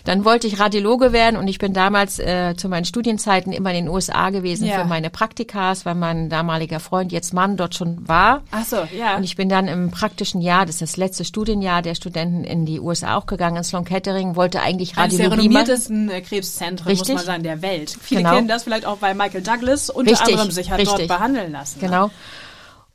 dann 0.06 0.26
wollte 0.26 0.48
ich 0.48 0.60
Radiologe 0.60 1.12
werden 1.12 1.36
und 1.38 1.48
ich 1.48 1.58
bin 1.60 1.74
damals 1.74 2.20
äh, 2.20 2.56
zu 2.56 2.70
meinen 2.70 2.86
Studienzeiten 2.86 3.52
immer 3.52 3.70
in 3.72 3.86
den 3.86 3.90
USA 3.90 4.30
gewesen 4.30 4.68
Ja. 4.68 4.80
für 4.80 4.86
meine 4.86 5.10
Praktikas, 5.10 5.86
weil 5.86 5.96
mein 5.96 6.30
damaliger 6.30 6.80
Freund, 6.80 7.12
jetzt 7.12 7.34
Mann, 7.34 7.58
dort 7.58 7.76
schon 7.76 8.08
war. 8.08 8.42
Ach 8.52 8.64
so, 8.66 8.78
ja. 8.98 9.18
Und 9.18 9.24
ich 9.24 9.36
bin 9.36 9.50
dann 9.50 9.65
im 9.68 9.92
praktischen 9.92 10.42
Jahr, 10.42 10.66
das 10.66 10.76
ist 10.76 10.82
das 10.82 10.98
letzte 10.98 11.26
Studienjahr 11.26 11.82
der 11.82 11.96
Studenten 11.96 12.44
in 12.44 12.66
die 12.66 12.80
USA 12.80 13.16
auch 13.18 13.26
gegangen, 13.26 13.58
in 13.58 13.64
Sloan 13.64 13.86
Kettering, 13.86 14.36
wollte 14.36 14.62
eigentlich 14.62 14.98
eines 14.98 15.18
der 15.18 15.26
Radiologie 15.28 15.50
machen. 15.50 15.58
renommiertesten 15.66 16.10
äh, 16.10 16.22
Krebszentren, 16.22 16.92
muss 16.92 17.00
Richtig. 17.02 17.16
man 17.16 17.26
sagen, 17.26 17.44
der 17.44 17.62
Welt. 17.62 17.96
Viele 18.02 18.22
Genau. 18.22 18.36
kennen 18.36 18.48
das 18.48 18.64
vielleicht 18.64 18.86
auch, 18.86 18.98
weil 19.02 19.16
Michael 19.16 19.42
Douglas 19.42 19.90
unter 19.90 20.12
Richtig, 20.12 20.34
anderem 20.34 20.52
sich 20.52 20.72
hat 20.72 20.80
dort 20.80 20.90
richtig. 20.92 21.08
behandeln 21.08 21.52
lassen. 21.52 21.80
ne? 21.82 21.88
Genau. 21.88 22.12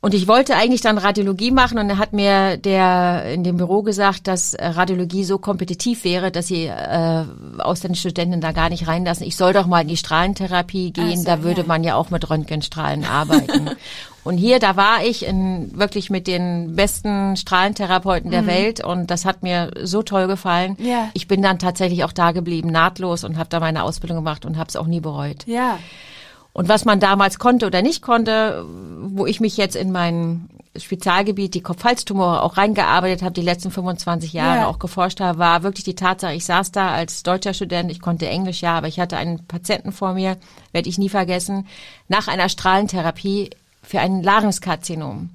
Und 0.03 0.15
ich 0.15 0.27
wollte 0.27 0.55
eigentlich 0.55 0.81
dann 0.81 0.97
Radiologie 0.97 1.51
machen 1.51 1.77
und 1.77 1.87
da 1.87 1.97
hat 1.99 2.11
mir 2.11 2.57
der 2.57 3.25
in 3.35 3.43
dem 3.43 3.57
Büro 3.57 3.83
gesagt, 3.83 4.25
dass 4.27 4.55
äh, 4.55 4.65
Radiologie 4.65 5.23
so 5.23 5.37
kompetitiv 5.37 6.05
wäre, 6.05 6.31
dass 6.31 6.47
sie 6.47 6.65
äh, 6.65 7.23
ausländische 7.59 8.09
Studenten 8.09 8.41
da 8.41 8.51
gar 8.51 8.69
nicht 8.69 8.87
reinlassen. 8.87 9.27
Ich 9.27 9.35
soll 9.37 9.53
doch 9.53 9.67
mal 9.67 9.81
in 9.81 9.89
die 9.89 9.97
Strahlentherapie 9.97 10.91
gehen, 10.91 11.11
Ach 11.13 11.17
so, 11.17 11.23
da 11.25 11.43
würde 11.43 11.61
ja. 11.61 11.67
man 11.67 11.83
ja 11.83 11.93
auch 11.97 12.09
mit 12.09 12.27
Röntgenstrahlen 12.27 13.05
arbeiten. 13.05 13.69
und 14.23 14.37
hier, 14.37 14.59
da 14.59 14.75
war 14.75 15.03
ich 15.03 15.25
in, 15.25 15.77
wirklich 15.77 16.09
mit 16.09 16.27
den 16.27 16.75
besten 16.75 17.35
Strahlentherapeuten 17.35 18.29
der 18.31 18.45
Welt 18.45 18.83
und 18.83 19.09
das 19.09 19.25
hat 19.25 19.43
mir 19.43 19.71
so 19.83 20.03
toll 20.03 20.27
gefallen. 20.27 20.75
Mhm. 20.77 20.85
Ja. 20.85 21.09
Ich 21.13 21.27
bin 21.27 21.41
dann 21.41 21.59
tatsächlich 21.59 22.03
auch 22.03 22.13
da 22.13 22.31
geblieben, 22.31 22.69
nahtlos 22.69 23.23
und 23.23 23.37
habe 23.37 23.49
da 23.49 23.59
meine 23.59 23.83
Ausbildung 23.83 24.17
gemacht 24.17 24.45
und 24.45 24.57
habe 24.57 24.69
es 24.69 24.75
auch 24.75 24.87
nie 24.87 24.99
bereut. 24.99 25.47
Ja. 25.47 25.79
Und 26.53 26.67
was 26.67 26.83
man 26.85 26.99
damals 26.99 27.39
konnte 27.39 27.65
oder 27.65 27.81
nicht 27.81 28.01
konnte, 28.01 28.65
wo 29.01 29.25
ich 29.25 29.39
mich 29.39 29.55
jetzt 29.57 29.75
in 29.75 29.91
mein 29.91 30.49
Spezialgebiet, 30.77 31.53
die 31.53 31.61
Kopf-Hals-Tumore, 31.61 32.43
auch 32.43 32.57
reingearbeitet 32.57 33.23
habe, 33.23 33.33
die 33.33 33.41
letzten 33.41 33.71
25 33.71 34.33
Jahre 34.33 34.59
Ja. 34.61 34.67
auch 34.67 34.79
geforscht 34.79 35.19
habe, 35.19 35.37
war 35.39 35.63
wirklich 35.63 35.83
die 35.83 35.95
Tatsache, 35.95 36.33
ich 36.33 36.45
saß 36.45 36.71
da 36.71 36.91
als 36.91 37.23
deutscher 37.23 37.53
Student, 37.53 37.91
ich 37.91 38.01
konnte 38.01 38.27
Englisch 38.27 38.61
ja, 38.61 38.77
aber 38.77 38.87
ich 38.87 38.99
hatte 38.99 39.17
einen 39.17 39.45
Patienten 39.47 39.91
vor 39.91 40.13
mir, 40.13 40.37
werde 40.71 40.87
ich 40.89 40.97
nie 40.97 41.09
vergessen, 41.09 41.67
nach 42.07 42.27
einer 42.27 42.47
Strahlentherapie 42.49 43.49
für 43.81 43.99
ein 43.99 44.23
Larynxkarzinom. 44.23 45.29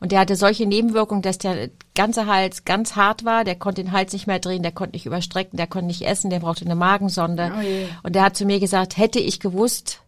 Und 0.00 0.12
der 0.12 0.20
hatte 0.20 0.36
solche 0.36 0.66
Nebenwirkungen, 0.66 1.22
dass 1.22 1.38
der 1.38 1.70
ganze 1.94 2.26
Hals 2.26 2.64
ganz 2.64 2.94
hart 2.94 3.24
war. 3.24 3.44
Der 3.44 3.54
konnte 3.54 3.82
den 3.82 3.92
Hals 3.92 4.12
nicht 4.12 4.26
mehr 4.26 4.38
drehen, 4.38 4.62
der 4.62 4.72
konnte 4.72 4.96
nicht 4.96 5.06
überstrecken, 5.06 5.56
der 5.56 5.66
konnte 5.66 5.86
nicht 5.86 6.02
essen, 6.02 6.28
der 6.28 6.40
brauchte 6.40 6.64
eine 6.64 6.74
Magensonde. 6.74 7.52
Oh. 7.54 8.06
Und 8.06 8.14
der 8.14 8.24
hat 8.24 8.36
zu 8.36 8.44
mir 8.44 8.60
gesagt, 8.60 8.98
hätte 8.98 9.18
ich 9.18 9.40
gewusst, 9.40 10.00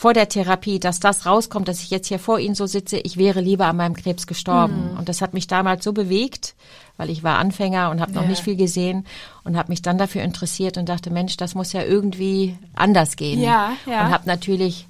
vor 0.00 0.14
der 0.14 0.30
Therapie, 0.30 0.80
dass 0.80 0.98
das 0.98 1.26
rauskommt, 1.26 1.68
dass 1.68 1.82
ich 1.82 1.90
jetzt 1.90 2.06
hier 2.06 2.18
vor 2.18 2.38
Ihnen 2.38 2.54
so 2.54 2.64
sitze, 2.64 2.96
ich 2.96 3.18
wäre 3.18 3.42
lieber 3.42 3.66
an 3.66 3.76
meinem 3.76 3.94
Krebs 3.94 4.26
gestorben. 4.26 4.92
Mhm. 4.92 4.98
Und 4.98 5.10
das 5.10 5.20
hat 5.20 5.34
mich 5.34 5.46
damals 5.46 5.84
so 5.84 5.92
bewegt, 5.92 6.54
weil 6.96 7.10
ich 7.10 7.22
war 7.22 7.38
Anfänger 7.38 7.90
und 7.90 8.00
habe 8.00 8.12
noch 8.12 8.22
ja. 8.22 8.28
nicht 8.28 8.42
viel 8.42 8.56
gesehen 8.56 9.04
und 9.44 9.58
habe 9.58 9.70
mich 9.70 9.82
dann 9.82 9.98
dafür 9.98 10.22
interessiert 10.22 10.78
und 10.78 10.88
dachte, 10.88 11.10
Mensch, 11.10 11.36
das 11.36 11.54
muss 11.54 11.74
ja 11.74 11.82
irgendwie 11.82 12.56
anders 12.74 13.16
gehen. 13.16 13.42
Ja, 13.42 13.72
ja. 13.84 14.06
Und 14.06 14.12
habe 14.12 14.26
natürlich 14.26 14.86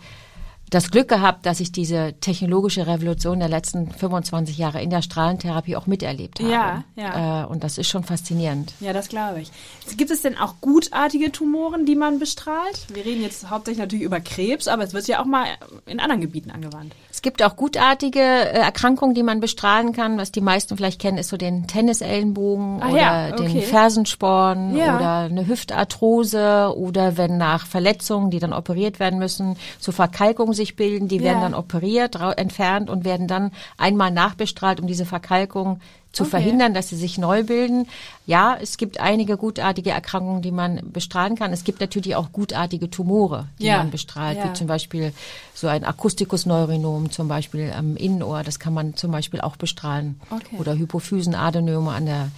das 0.70 0.90
Glück 0.90 1.08
gehabt, 1.08 1.46
dass 1.46 1.60
ich 1.60 1.72
diese 1.72 2.14
technologische 2.20 2.86
Revolution 2.86 3.40
der 3.40 3.48
letzten 3.48 3.90
25 3.90 4.56
Jahre 4.56 4.80
in 4.80 4.90
der 4.90 5.02
Strahlentherapie 5.02 5.76
auch 5.76 5.86
miterlebt 5.86 6.40
habe. 6.40 6.50
Ja, 6.50 6.84
ja. 6.96 7.42
Äh, 7.42 7.46
und 7.46 7.64
das 7.64 7.76
ist 7.76 7.88
schon 7.88 8.04
faszinierend. 8.04 8.72
Ja, 8.80 8.92
das 8.92 9.08
glaube 9.08 9.40
ich. 9.40 9.50
Gibt 9.96 10.10
es 10.10 10.22
denn 10.22 10.38
auch 10.38 10.54
gutartige 10.60 11.32
Tumoren, 11.32 11.86
die 11.86 11.96
man 11.96 12.20
bestrahlt? 12.20 12.86
Wir 12.92 13.04
reden 13.04 13.22
jetzt 13.22 13.50
hauptsächlich 13.50 13.80
natürlich 13.80 14.04
über 14.04 14.20
Krebs, 14.20 14.68
aber 14.68 14.84
es 14.84 14.94
wird 14.94 15.08
ja 15.08 15.20
auch 15.20 15.24
mal 15.26 15.46
in 15.86 15.98
anderen 15.98 16.20
Gebieten 16.20 16.50
angewandt. 16.50 16.94
Es 17.10 17.22
gibt 17.22 17.42
auch 17.42 17.56
gutartige 17.56 18.20
äh, 18.20 18.60
Erkrankungen, 18.60 19.14
die 19.14 19.24
man 19.24 19.40
bestrahlen 19.40 19.92
kann. 19.92 20.18
Was 20.18 20.30
die 20.30 20.40
meisten 20.40 20.76
vielleicht 20.76 21.00
kennen, 21.00 21.18
ist 21.18 21.28
so 21.28 21.36
den 21.36 21.66
Tennisellenbogen 21.66 22.80
ah, 22.80 22.88
oder 22.90 23.00
ja, 23.00 23.32
okay. 23.32 23.52
den 23.52 23.62
Fersensporn 23.62 24.76
Ja. 24.76 24.96
oder 24.96 25.10
eine 25.30 25.46
Hüftarthrose 25.46 26.72
oder 26.76 27.16
wenn 27.16 27.36
nach 27.36 27.66
Verletzungen, 27.66 28.30
die 28.30 28.38
dann 28.38 28.52
operiert 28.52 29.00
werden 29.00 29.18
müssen, 29.18 29.56
so 29.80 29.90
Verkalkungen 29.90 30.54
sich 30.60 30.76
bilden, 30.76 31.08
die 31.08 31.20
werden 31.20 31.38
Ja. 31.38 31.48
dann 31.48 31.54
operiert, 31.54 32.16
entfernt 32.36 32.90
und 32.90 33.04
werden 33.04 33.26
dann 33.26 33.50
einmal 33.78 34.10
nachbestrahlt, 34.10 34.80
um 34.80 34.86
diese 34.86 35.04
Verkalkung 35.06 35.80
zu 36.12 36.24
Okay. 36.24 36.30
verhindern, 36.30 36.74
dass 36.74 36.88
sie 36.88 36.96
sich 36.96 37.18
neu 37.18 37.44
bilden. 37.44 37.86
Ja, 38.26 38.56
es 38.60 38.76
gibt 38.78 38.98
einige 38.98 39.36
gutartige 39.36 39.90
Erkrankungen, 39.90 40.42
die 40.42 40.50
man 40.50 40.80
bestrahlen 40.92 41.36
kann. 41.36 41.52
Es 41.52 41.62
gibt 41.62 41.80
natürlich 41.80 42.16
auch 42.16 42.32
gutartige 42.32 42.90
Tumore, 42.90 43.46
die 43.60 43.66
Ja, 43.66 43.78
man 43.78 43.90
bestrahlt, 43.92 44.38
ja. 44.38 44.44
wie 44.44 44.52
zum 44.52 44.66
Beispiel 44.66 45.12
so 45.54 45.68
ein 45.68 45.84
Akustikusneurinom 45.84 47.10
zum 47.12 47.28
Beispiel 47.28 47.72
am 47.76 47.96
Innenohr. 47.96 48.42
Das 48.42 48.58
kann 48.58 48.74
man 48.74 48.96
zum 48.96 49.12
Beispiel 49.12 49.40
auch 49.40 49.56
bestrahlen. 49.56 50.20
Okay. 50.30 50.56
Oder 50.58 50.74
Hypophysenadenome 50.74 51.90
an 51.92 52.06
der 52.06 52.30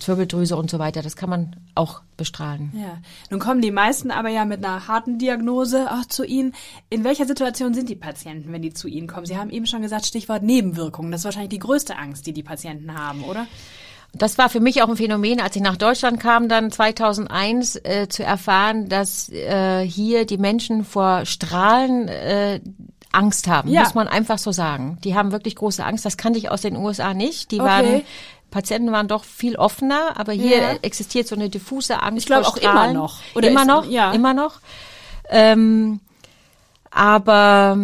Zirbeldrüse 0.00 0.56
und 0.56 0.70
so 0.70 0.78
weiter. 0.78 1.02
Das 1.02 1.16
kann 1.16 1.30
man 1.30 1.56
auch 1.74 2.00
bestrahlen. 2.16 2.72
Ja. 2.74 2.98
Nun 3.30 3.40
kommen 3.40 3.60
die 3.60 3.70
meisten 3.70 4.10
aber 4.10 4.28
ja 4.28 4.44
mit 4.44 4.64
einer 4.64 4.88
harten 4.88 5.18
Diagnose 5.18 5.90
auch 5.90 6.04
zu 6.06 6.24
Ihnen. 6.24 6.54
In 6.90 7.04
welcher 7.04 7.26
Situation 7.26 7.74
sind 7.74 7.88
die 7.88 7.94
Patienten, 7.96 8.52
wenn 8.52 8.62
die 8.62 8.72
zu 8.72 8.88
Ihnen 8.88 9.06
kommen? 9.06 9.26
Sie 9.26 9.36
haben 9.36 9.50
eben 9.50 9.66
schon 9.66 9.82
gesagt, 9.82 10.06
Stichwort 10.06 10.42
Nebenwirkungen. 10.42 11.10
Das 11.12 11.20
ist 11.20 11.24
wahrscheinlich 11.26 11.50
die 11.50 11.58
größte 11.60 11.96
Angst, 11.96 12.26
die 12.26 12.32
die 12.32 12.42
Patienten 12.42 12.94
haben, 12.98 13.22
oder? 13.24 13.46
Das 14.12 14.38
war 14.38 14.48
für 14.48 14.60
mich 14.60 14.82
auch 14.82 14.88
ein 14.88 14.96
Phänomen, 14.96 15.38
als 15.40 15.54
ich 15.54 15.62
nach 15.62 15.76
Deutschland 15.76 16.18
kam, 16.18 16.48
dann 16.48 16.70
2001 16.72 17.76
äh, 17.84 18.08
zu 18.08 18.24
erfahren, 18.24 18.88
dass 18.88 19.28
äh, 19.28 19.82
hier 19.86 20.24
die 20.24 20.38
Menschen 20.38 20.84
vor 20.84 21.26
Strahlen 21.26 22.08
äh, 22.08 22.60
Angst 23.12 23.48
haben, 23.48 23.68
Ja. 23.70 23.82
muss 23.82 23.94
man 23.94 24.08
einfach 24.08 24.38
so 24.38 24.50
sagen. 24.52 24.98
Die 25.04 25.14
haben 25.14 25.32
wirklich 25.32 25.56
große 25.56 25.84
Angst. 25.84 26.04
Das 26.04 26.16
kannte 26.16 26.38
ich 26.38 26.50
aus 26.50 26.60
den 26.62 26.76
USA 26.76 27.14
nicht. 27.14 27.50
Die 27.50 27.60
Okay. 27.60 27.68
waren 27.68 28.02
Patienten 28.50 28.92
waren 28.92 29.08
doch 29.08 29.24
viel 29.24 29.56
offener, 29.56 30.12
aber 30.18 30.32
hier 30.32 30.58
Ja. 30.58 30.72
existiert 30.82 31.26
so 31.28 31.34
eine 31.34 31.48
diffuse 31.50 32.02
Angst 32.02 32.18
Ich 32.18 32.26
glaube 32.26 32.46
auch 32.46 32.56
immer 32.56 32.92
noch. 32.92 33.18
Oder 33.34 33.48
immer 33.48 33.60
ist- 33.62 33.66
noch, 33.66 33.84
ja. 33.86 34.12
immer 34.12 34.32
noch. 34.34 34.60
Ähm, 35.28 36.00
aber 36.90 37.76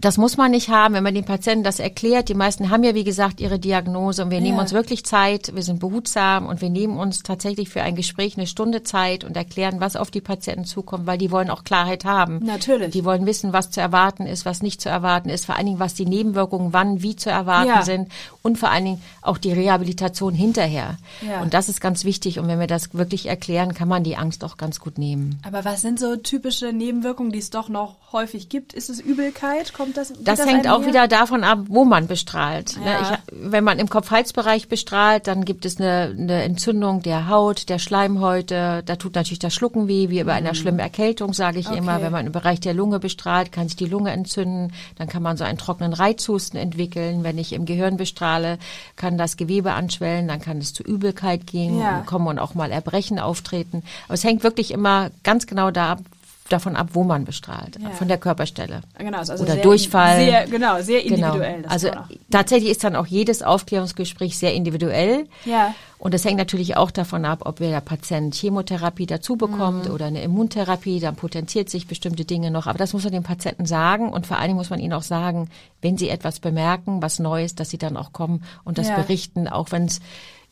das 0.00 0.16
muss 0.18 0.36
man 0.36 0.50
nicht 0.50 0.68
haben, 0.68 0.94
wenn 0.94 1.02
man 1.02 1.14
den 1.14 1.24
Patienten 1.24 1.64
das 1.64 1.80
erklärt. 1.80 2.28
Die 2.28 2.34
meisten 2.34 2.70
haben 2.70 2.84
ja, 2.84 2.94
wie 2.94 3.04
gesagt, 3.04 3.40
ihre 3.40 3.58
Diagnose 3.58 4.22
und 4.24 4.30
wir 4.30 4.40
nehmen 4.40 4.56
Ja. 4.56 4.62
uns 4.62 4.72
wirklich 4.72 5.04
Zeit, 5.04 5.54
wir 5.54 5.62
sind 5.62 5.80
behutsam 5.80 6.46
und 6.46 6.60
wir 6.60 6.70
nehmen 6.70 6.96
uns 6.98 7.22
tatsächlich 7.22 7.68
für 7.68 7.82
ein 7.82 7.96
Gespräch 7.96 8.36
eine 8.36 8.46
Stunde 8.46 8.82
Zeit 8.82 9.24
und 9.24 9.36
erklären, 9.36 9.80
was 9.80 9.96
auf 9.96 10.10
die 10.10 10.20
Patienten 10.20 10.64
zukommt, 10.64 11.06
weil 11.06 11.18
die 11.18 11.30
wollen 11.30 11.50
auch 11.50 11.64
Klarheit 11.64 12.04
haben. 12.04 12.40
Natürlich. 12.44 12.90
Die 12.90 13.04
wollen 13.04 13.26
wissen, 13.26 13.52
was 13.52 13.70
zu 13.70 13.80
erwarten 13.80 14.26
ist, 14.26 14.44
was 14.44 14.62
nicht 14.62 14.80
zu 14.80 14.88
erwarten 14.88 15.28
ist, 15.28 15.46
vor 15.46 15.56
allen 15.56 15.66
Dingen, 15.66 15.80
was 15.80 15.94
die 15.94 16.06
Nebenwirkungen 16.06 16.72
wann, 16.72 17.02
wie 17.02 17.16
zu 17.16 17.30
erwarten 17.30 17.68
Ja. 17.68 17.82
sind 17.82 18.08
und 18.42 18.58
vor 18.58 18.70
allen 18.70 18.84
Dingen 18.84 19.02
auch 19.22 19.38
die 19.38 19.52
Rehabilitation 19.52 20.34
hinterher. 20.34 20.96
Ja. 21.26 21.40
Und 21.42 21.54
das 21.54 21.68
ist 21.68 21.80
ganz 21.80 22.04
wichtig 22.04 22.38
und 22.38 22.46
wenn 22.48 22.60
wir 22.60 22.66
das 22.66 22.94
wirklich 22.94 23.26
erklären, 23.26 23.74
kann 23.74 23.88
man 23.88 24.04
die 24.04 24.16
Angst 24.16 24.44
auch 24.44 24.56
ganz 24.56 24.80
gut 24.80 24.98
nehmen. 24.98 25.40
Aber 25.44 25.64
was 25.64 25.82
sind 25.82 25.98
so 25.98 26.16
typische 26.16 26.72
Nebenwirkungen, 26.72 27.32
die 27.32 27.38
es 27.38 27.50
doch 27.50 27.68
noch 27.68 27.96
häufig 28.12 28.48
gibt? 28.48 28.72
Ist 28.72 28.90
es 28.90 29.00
Übelkeit? 29.00 29.72
Kommt 29.72 29.87
das? 29.96 30.08
geht 30.12 30.26
Das 30.26 30.44
hängt 30.44 30.68
auch 30.68 30.76
einher? 30.78 30.88
wieder 30.88 31.08
davon 31.08 31.44
ab, 31.44 31.58
wo 31.68 31.84
man 31.84 32.06
bestrahlt. 32.06 32.76
Ne, 32.78 32.90
Ja. 32.90 33.18
Ich, 33.30 33.34
wenn 33.50 33.64
man 33.64 33.78
im 33.78 33.88
Kopf-Hals-Bereich 33.88 34.68
bestrahlt, 34.68 35.26
dann 35.26 35.44
gibt 35.44 35.64
es 35.64 35.78
eine, 35.80 36.14
eine 36.18 36.42
Entzündung 36.42 37.02
der 37.02 37.28
Haut, 37.28 37.68
der 37.68 37.78
Schleimhäute. 37.78 38.82
Da 38.84 38.96
tut 38.96 39.14
natürlich 39.14 39.38
das 39.38 39.54
Schlucken 39.54 39.88
weh, 39.88 40.08
wie 40.10 40.22
bei 40.24 40.32
einer 40.34 40.54
schlimmen 40.54 40.78
Erkältung, 40.80 41.32
sage 41.32 41.58
ich 41.58 41.66
Mhm. 41.66 41.72
Okay. 41.72 41.78
immer. 41.78 42.02
Wenn 42.02 42.12
man 42.12 42.26
im 42.26 42.32
Bereich 42.32 42.60
der 42.60 42.74
Lunge 42.74 42.98
bestrahlt, 42.98 43.52
kann 43.52 43.68
sich 43.68 43.76
die 43.76 43.86
Lunge 43.86 44.10
entzünden. 44.10 44.72
Dann 44.96 45.08
kann 45.08 45.22
man 45.22 45.36
so 45.36 45.44
einen 45.44 45.58
trockenen 45.58 45.92
Reizhusten 45.92 46.58
entwickeln. 46.58 47.22
Wenn 47.24 47.38
ich 47.38 47.52
im 47.52 47.64
Gehirn 47.66 47.96
bestrahle, 47.96 48.58
kann 48.96 49.18
das 49.18 49.36
Gewebe 49.36 49.72
anschwellen. 49.72 50.28
Dann 50.28 50.40
kann 50.40 50.58
es 50.58 50.72
zu 50.74 50.82
Übelkeit 50.82 51.46
gehen, 51.46 51.78
Ja. 51.78 52.00
kommen 52.06 52.26
und 52.26 52.38
auch 52.38 52.54
mal 52.54 52.70
Erbrechen 52.70 53.18
auftreten. 53.18 53.82
Aber 54.06 54.14
es 54.14 54.24
hängt 54.24 54.42
wirklich 54.42 54.70
immer 54.70 55.10
ganz 55.22 55.46
genau 55.46 55.70
da 55.70 55.92
ab, 55.92 56.00
davon 56.48 56.76
ab, 56.76 56.88
wo 56.92 57.04
man 57.04 57.24
bestrahlt, 57.24 57.78
Ja. 57.80 57.90
von 57.90 58.08
der 58.08 58.18
Körperstelle. 58.18 58.80
Genau, 58.98 59.18
also 59.18 59.34
Oder 59.34 59.54
sehr, 59.54 59.62
Durchfall. 59.62 60.16
Sehr, 60.24 60.46
genau, 60.46 60.80
sehr 60.82 61.02
Genau. 61.02 61.26
individuell. 61.34 61.62
das 61.62 61.72
Also 61.72 61.90
tatsächlich 62.30 62.70
ist 62.70 62.84
dann 62.84 62.96
auch 62.96 63.06
jedes 63.06 63.42
Aufklärungsgespräch 63.42 64.38
sehr 64.38 64.54
individuell. 64.54 65.26
Ja. 65.44 65.74
Und 65.98 66.14
das 66.14 66.24
hängt 66.24 66.36
natürlich 66.38 66.76
auch 66.76 66.92
davon 66.92 67.24
ab, 67.24 67.40
ob 67.44 67.56
der 67.56 67.80
Patient 67.80 68.32
Chemotherapie 68.34 69.06
dazu 69.06 69.36
bekommt 69.36 69.86
Mhm. 69.86 69.92
oder 69.92 70.06
eine 70.06 70.22
Immuntherapie, 70.22 71.00
dann 71.00 71.16
potenziert 71.16 71.68
sich 71.68 71.88
bestimmte 71.88 72.24
Dinge 72.24 72.50
noch. 72.52 72.66
Aber 72.68 72.78
das 72.78 72.92
muss 72.92 73.02
man 73.02 73.12
dem 73.12 73.24
Patienten 73.24 73.66
sagen 73.66 74.10
und 74.10 74.26
vor 74.26 74.36
allen 74.36 74.48
Dingen 74.48 74.58
muss 74.58 74.70
man 74.70 74.78
ihnen 74.78 74.92
auch 74.92 75.02
sagen, 75.02 75.50
wenn 75.82 75.98
sie 75.98 76.08
etwas 76.08 76.38
bemerken, 76.38 77.02
was 77.02 77.18
Neues, 77.18 77.56
dass 77.56 77.70
sie 77.70 77.78
dann 77.78 77.96
auch 77.96 78.12
kommen 78.12 78.44
und 78.64 78.78
das 78.78 78.88
Ja. 78.88 78.94
berichten, 78.94 79.48
auch 79.48 79.72
wenn 79.72 79.86
es, 79.86 80.00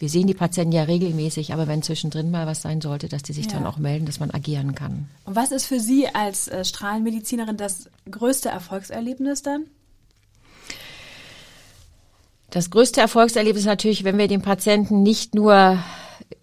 wir 0.00 0.08
sehen 0.08 0.26
die 0.26 0.34
Patienten 0.34 0.72
ja 0.72 0.82
regelmäßig, 0.82 1.52
aber 1.52 1.68
wenn 1.68 1.80
zwischendrin 1.82 2.30
mal 2.32 2.46
was 2.46 2.62
sein 2.62 2.80
sollte, 2.80 3.08
dass 3.08 3.22
die 3.22 3.32
sich 3.32 3.46
Ja. 3.46 3.52
dann 3.52 3.66
auch 3.66 3.78
melden, 3.78 4.04
dass 4.04 4.18
man 4.20 4.32
agieren 4.32 4.74
kann. 4.74 5.08
Und 5.24 5.36
was 5.36 5.52
ist 5.52 5.66
für 5.66 5.78
Sie 5.78 6.08
als 6.12 6.48
äh, 6.48 6.64
Strahlenmedizinerin 6.64 7.56
das 7.56 7.88
größte 8.10 8.48
Erfolgserlebnis 8.48 9.42
dann? 9.42 9.66
Das 12.56 12.70
größte 12.70 13.02
Erfolgserlebnis 13.02 13.64
ist 13.64 13.66
natürlich, 13.66 14.02
wenn 14.02 14.16
wir 14.16 14.28
den 14.28 14.40
Patienten 14.40 15.02
nicht 15.02 15.34
nur 15.34 15.76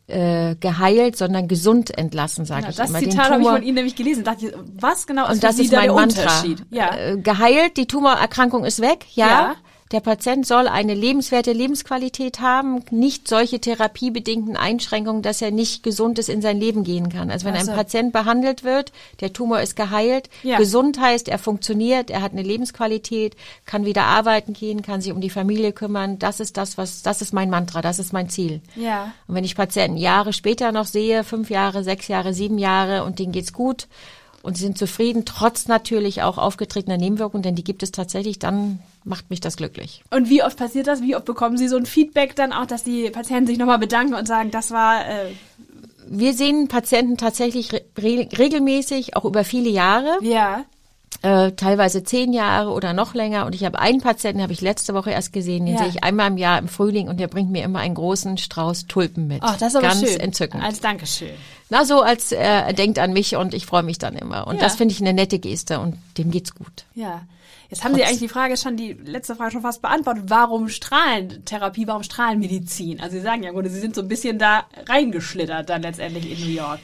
äh, 0.06 0.56
geheilt, 0.58 1.18
sondern 1.18 1.48
gesund 1.48 1.98
entlassen, 1.98 2.46
sage 2.46 2.66
Ja, 2.66 2.70
ich 2.70 2.76
das 2.76 2.92
immer. 2.92 3.00
Den 3.00 3.10
Zitat 3.10 3.32
habe 3.32 3.42
ich 3.42 3.48
von 3.50 3.64
Ihnen 3.64 3.74
nämlich 3.74 3.96
gelesen. 3.96 4.24
Dachte 4.24 4.46
ich, 4.46 4.54
was 4.80 5.08
genau 5.08 5.26
ist 5.26 5.32
und 5.34 5.44
das 5.44 5.58
ist 5.58 5.72
mein 5.72 5.88
Mantra. 5.90 6.22
Unterschied? 6.22 6.64
Ja. 6.70 6.96
Äh, 6.96 7.18
geheilt, 7.18 7.78
die 7.78 7.88
Tumorerkrankung 7.88 8.64
ist 8.64 8.80
weg, 8.80 9.08
ja. 9.16 9.28
Ja. 9.28 9.56
Der 9.92 10.00
Patient 10.00 10.48
soll 10.48 10.68
eine 10.68 10.96
lebenswerte 10.96 11.52
Lebensqualität 11.52 12.40
haben, 12.40 12.84
nicht 12.90 13.28
solche 13.28 13.60
therapiebedingten 13.60 14.58
Einschränkungen, 14.58 15.22
dass 15.22 15.42
er 15.42 15.52
nicht 15.52 15.84
gesund 15.84 16.18
ist 16.18 16.30
in 16.30 16.42
sein 16.42 16.60
Leben 16.60 16.84
gehen 16.84 17.10
kann. 17.10 17.30
Also 17.30 17.46
wenn 17.46 17.56
Ach 17.56 17.62
so. 17.62 17.72
ein 17.72 17.78
Patient 17.78 18.12
behandelt 18.14 18.64
wird, 18.64 18.92
der 19.22 19.34
Tumor 19.34 19.62
ist 19.62 19.76
geheilt, 19.76 20.30
Ja. 20.42 20.58
gesund 20.58 21.00
heißt, 21.00 21.28
er 21.28 21.38
funktioniert, 21.38 22.10
er 22.10 22.22
hat 22.24 22.32
eine 22.32 22.42
Lebensqualität, 22.42 23.36
kann 23.66 23.86
wieder 23.86 24.06
arbeiten 24.06 24.54
gehen, 24.54 24.82
kann 24.82 25.02
sich 25.02 25.12
um 25.12 25.22
die 25.22 25.30
Familie 25.30 25.74
kümmern. 25.74 26.18
Das 26.18 26.40
ist 26.40 26.58
das, 26.58 26.78
was, 26.78 27.04
das 27.04 27.22
ist 27.22 27.34
mein 27.34 27.50
Mantra, 27.52 27.82
das 27.82 28.00
ist 28.00 28.14
mein 28.14 28.30
Ziel. 28.30 28.62
Ja. 28.76 29.14
Und 29.28 29.36
wenn 29.36 29.44
ich 29.44 29.56
Patienten 29.56 29.98
Jahre 29.98 30.34
später 30.34 30.72
noch 30.72 30.86
sehe, 30.88 31.24
fünf 31.24 31.50
Jahre, 31.52 31.84
sechs 31.84 32.08
Jahre, 32.08 32.34
sieben 32.34 32.58
Jahre 32.58 33.04
und 33.04 33.20
denen 33.20 33.32
geht's 33.32 33.54
gut 33.54 33.88
und 34.44 34.58
sie 34.58 34.64
sind 34.64 34.78
zufrieden, 34.78 35.24
trotz 35.26 35.68
natürlich 35.68 36.22
auch 36.22 36.38
aufgetretener 36.38 36.98
Nebenwirkungen, 36.98 37.44
denn 37.44 37.56
die 37.56 37.64
gibt 37.64 37.82
es 37.82 37.92
tatsächlich, 37.92 38.40
dann 38.40 38.80
macht 39.06 39.30
mich 39.30 39.40
das 39.40 39.56
glücklich. 39.56 40.04
Und 40.12 40.30
wie 40.30 40.44
oft 40.44 40.58
passiert 40.58 40.88
das? 40.88 41.02
Wie 41.02 41.16
oft 41.16 41.26
bekommen 41.26 41.58
Sie 41.58 41.70
so 41.70 41.78
ein 41.78 41.86
Feedback 41.86 42.36
dann 42.36 42.52
auch, 42.52 42.66
dass 42.66 42.84
die 42.84 43.10
Patienten 43.10 43.48
sich 43.48 43.58
nochmal 43.58 43.80
bedanken 43.80 44.14
und 44.14 44.28
sagen, 44.28 44.52
das 44.52 44.72
war 44.72 45.08
äh, 45.08 45.32
Wir 46.08 46.34
sehen 46.34 46.68
Patienten 46.68 47.18
tatsächlich 47.18 47.72
re 47.74 47.82
regelmäßig, 47.98 49.16
auch 49.16 49.24
über 49.24 49.46
viele 49.46 49.70
Jahre, 49.70 50.18
ja. 50.22 50.66
Äh, 51.24 51.54
teilweise 51.54 52.04
zehn 52.04 52.32
Jahre 52.34 52.70
oder 52.72 52.94
noch 52.94 53.14
länger. 53.16 53.46
Und 53.46 53.56
ich 53.56 53.64
habe 53.66 53.80
einen 53.80 54.02
Patienten, 54.02 54.38
den 54.38 54.44
habe 54.44 54.54
ich 54.54 54.62
letzte 54.62 54.94
Woche 54.94 55.10
erst 55.12 55.34
gesehen, 55.34 55.66
den 55.66 55.76
Ja. 55.76 55.80
sehe 55.82 55.90
ich 55.90 56.04
einmal 56.04 56.28
im 56.30 56.38
Jahr 56.38 56.60
im 56.60 56.68
Frühling 56.68 57.08
und 57.08 57.20
der 57.20 57.28
bringt 57.28 57.50
mir 57.50 57.64
immer 57.64 57.80
einen 57.80 57.96
großen 57.96 58.38
Strauß 58.38 58.86
Tulpen 58.88 59.28
mit. 59.28 59.40
Ach, 59.42 59.58
das 59.58 59.70
ist 59.70 59.76
aber 59.78 59.88
Ganz 59.88 60.02
schön. 60.02 60.20
entzückend. 60.20 60.64
Als 60.64 60.80
Dankeschön. 60.82 61.32
Na, 61.70 61.86
so 61.86 62.02
als 62.02 62.32
äh, 62.32 62.38
er 62.38 62.74
denkt 62.74 63.00
an 63.00 63.14
mich 63.14 63.36
und 63.36 63.54
ich 63.54 63.66
freue 63.66 63.84
mich 63.84 63.98
dann 63.98 64.16
immer. 64.16 64.46
Und 64.48 64.58
Ja. 64.58 64.62
das 64.62 64.76
finde 64.76 64.94
ich 64.94 65.02
eine 65.02 65.14
nette 65.14 65.40
Geste 65.40 65.80
und 65.80 65.98
dem 66.18 66.30
geht's 66.30 66.54
gut. 66.54 66.86
Ja. 66.94 67.22
Jetzt 67.70 67.84
haben 67.84 67.96
Sie 67.96 68.04
eigentlich 68.04 68.20
die 68.20 68.28
Frage 68.28 68.56
schon, 68.56 68.78
die 68.78 68.92
letzte 68.94 69.36
Frage 69.36 69.52
schon 69.54 69.62
fast 69.64 69.82
beantwortet. 69.82 70.26
Warum 70.28 70.70
Strahlentherapie, 70.70 71.88
warum 71.88 72.04
Strahlenmedizin? 72.04 73.00
Also 73.00 73.16
Sie 73.18 73.22
sagen 73.24 73.42
ja, 73.44 73.52
gut, 73.52 73.66
Sie 73.68 73.80
sind 73.80 73.96
so 73.96 74.02
ein 74.02 74.08
bisschen 74.08 74.38
da 74.38 74.66
reingeschlittert 74.88 75.70
dann 75.70 75.82
letztendlich 75.82 76.30
in 76.32 76.40
New 76.48 76.54
York. 76.54 76.80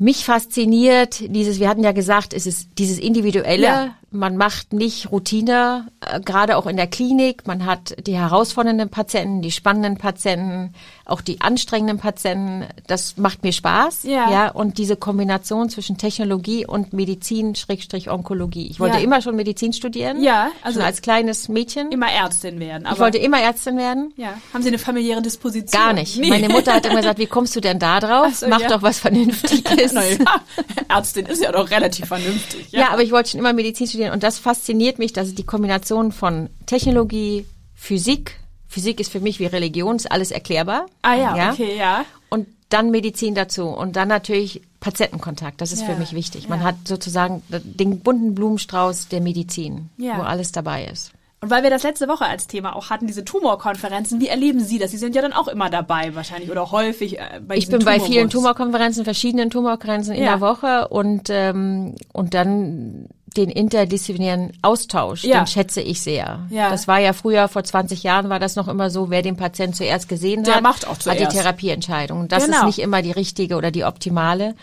Mich 0.00 0.24
fasziniert 0.24 1.20
dieses, 1.28 1.60
wir 1.60 1.68
hatten 1.68 1.84
ja 1.84 1.92
gesagt, 1.92 2.32
es 2.32 2.46
ist 2.46 2.70
dieses 2.78 2.98
individuelle, 2.98 3.62
Ja. 3.62 3.94
Man 4.12 4.36
macht 4.36 4.72
nicht 4.72 5.12
Routine, 5.12 5.86
äh, 6.00 6.20
gerade 6.20 6.56
auch 6.56 6.66
in 6.66 6.76
der 6.76 6.86
Klinik. 6.86 7.46
Man 7.46 7.64
hat 7.64 7.94
die 8.06 8.16
herausfordernden 8.16 8.88
Patienten, 8.88 9.40
die 9.42 9.52
spannenden 9.52 9.96
Patienten, 9.98 10.74
auch 11.04 11.20
die 11.20 11.40
anstrengenden 11.40 11.98
Patienten. 11.98 12.66
Das 12.86 13.16
macht 13.16 13.42
mir 13.42 13.52
Spaß. 13.52 14.02
Ja. 14.04 14.30
ja 14.30 14.48
und 14.50 14.78
diese 14.78 14.96
Kombination 14.96 15.68
zwischen 15.70 15.96
Technologie 15.98 16.66
und 16.66 16.92
Medizin, 16.92 17.54
Schrägstrich 17.54 18.10
Onkologie. 18.10 18.66
Ich 18.68 18.80
wollte 18.80 18.96
Ja. 18.98 19.02
immer 19.02 19.22
schon 19.22 19.36
Medizin 19.36 19.72
studieren. 19.72 20.22
Ja, 20.22 20.50
also 20.62 20.78
schon 20.80 20.86
als 20.86 21.02
kleines 21.02 21.48
Mädchen. 21.48 21.92
Immer 21.92 22.10
Ärztin 22.10 22.58
werden. 22.58 22.88
Ich 22.92 22.98
wollte 22.98 23.18
immer 23.18 23.40
Ärztin 23.40 23.76
werden. 23.76 24.12
ja. 24.16 24.34
Haben 24.52 24.62
Sie 24.62 24.68
eine 24.68 24.78
familiäre 24.78 25.22
Disposition? 25.22 25.80
Gar 25.80 25.92
nicht. 25.92 26.18
Nee. 26.18 26.28
Meine 26.28 26.48
Mutter 26.48 26.74
hat 26.74 26.86
immer 26.86 26.96
gesagt, 26.96 27.18
wie 27.18 27.26
kommst 27.26 27.54
du 27.54 27.60
denn 27.60 27.78
da 27.78 28.00
drauf? 28.00 28.34
So, 28.34 28.48
Mach 28.48 28.60
ja. 28.60 28.68
doch 28.68 28.82
was 28.82 28.98
Vernünftiges. 28.98 29.92
Ja, 30.00 30.40
Ärztin 30.88 31.26
ist 31.26 31.42
ja 31.42 31.52
doch 31.52 31.70
relativ 31.70 32.06
vernünftig. 32.06 32.66
Ja. 32.70 32.90
aber 32.90 33.02
ich 33.02 33.12
wollte 33.12 33.30
schon 33.30 33.40
immer 33.40 33.52
Medizin 33.52 33.86
studieren 33.86 33.99
und 34.08 34.22
das 34.22 34.38
fasziniert 34.38 34.98
mich, 34.98 35.12
dass 35.12 35.34
die 35.34 35.44
Kombination 35.44 36.12
von 36.12 36.48
Technologie, 36.66 37.44
Physik, 37.74 38.36
Physik 38.68 39.00
ist 39.00 39.10
für 39.12 39.20
mich 39.20 39.38
wie 39.40 39.46
Religion, 39.46 39.96
ist 39.96 40.10
alles 40.10 40.30
erklärbar. 40.30 40.86
Ah 41.02 41.14
ja, 41.14 41.52
okay, 41.52 41.76
ja. 41.76 42.04
Und 42.30 42.46
dann 42.68 42.90
Medizin 42.90 43.34
dazu 43.34 43.66
und 43.66 43.96
dann 43.96 44.08
natürlich 44.08 44.62
Patientenkontakt, 44.78 45.60
das 45.60 45.72
ist 45.72 45.80
Ja, 45.82 45.88
für 45.88 45.96
mich 45.96 46.12
wichtig. 46.14 46.48
Man 46.48 46.60
ja. 46.60 46.66
hat 46.66 46.76
sozusagen 46.86 47.42
den 47.48 48.00
bunten 48.00 48.34
Blumenstrauß 48.34 49.08
der 49.08 49.20
Medizin, 49.20 49.90
Ja. 49.98 50.18
wo 50.18 50.22
alles 50.22 50.52
dabei 50.52 50.84
ist. 50.86 51.12
Und 51.42 51.50
weil 51.50 51.62
wir 51.62 51.70
das 51.70 51.82
letzte 51.82 52.06
Woche 52.06 52.26
als 52.26 52.46
Thema 52.48 52.76
auch 52.76 52.90
hatten, 52.90 53.06
diese 53.06 53.24
Tumorkonferenzen, 53.24 54.20
wie 54.20 54.28
erleben 54.28 54.60
Sie 54.60 54.78
das? 54.78 54.90
Sie 54.90 54.98
sind 54.98 55.14
ja 55.16 55.22
dann 55.22 55.32
auch 55.32 55.48
immer 55.48 55.70
dabei 55.70 56.14
wahrscheinlich 56.14 56.50
oder 56.50 56.70
häufig 56.70 57.18
äh, 57.18 57.40
bei 57.46 57.56
Ich 57.56 57.68
bin 57.68 57.82
bei 57.82 57.98
vielen. 57.98 58.28
Tumorkonferenzen, 58.28 59.04
verschiedenen 59.04 59.48
Tumorkonferenzen 59.48 60.14
in 60.14 60.22
Ja. 60.22 60.32
der 60.32 60.40
Woche 60.42 60.88
und 60.88 61.28
ähm, 61.30 61.94
und 62.12 62.34
dann 62.34 63.06
den 63.36 63.48
interdisziplinären 63.50 64.52
Austausch, 64.62 65.24
Ja. 65.24 65.40
den 65.42 65.46
schätze 65.46 65.80
ich 65.80 66.00
sehr. 66.00 66.40
Ja. 66.50 66.70
Das 66.70 66.88
war 66.88 66.98
ja 66.98 67.12
früher, 67.12 67.48
vor 67.48 67.62
20 67.64 68.02
Jahren 68.02 68.28
war 68.28 68.38
das 68.40 68.56
noch 68.56 68.66
immer 68.68 68.90
so, 68.90 69.10
wer 69.10 69.22
den 69.22 69.36
Patienten 69.36 69.74
zuerst 69.74 70.08
gesehen 70.08 70.44
Der 70.44 70.56
hat, 70.56 70.62
macht 70.62 70.86
auch 70.86 70.92
hat 70.94 71.02
zuerst. 71.02 71.20
die 71.32 71.36
Therapieentscheidung. 71.36 72.20
Und 72.20 72.32
das 72.32 72.44
Genau. 72.46 72.58
ist 72.58 72.64
nicht 72.66 72.78
immer 72.80 73.02
die 73.02 73.12
richtige 73.12 73.56
oder 73.56 73.70
die 73.70 73.84
optimale. 73.84 74.54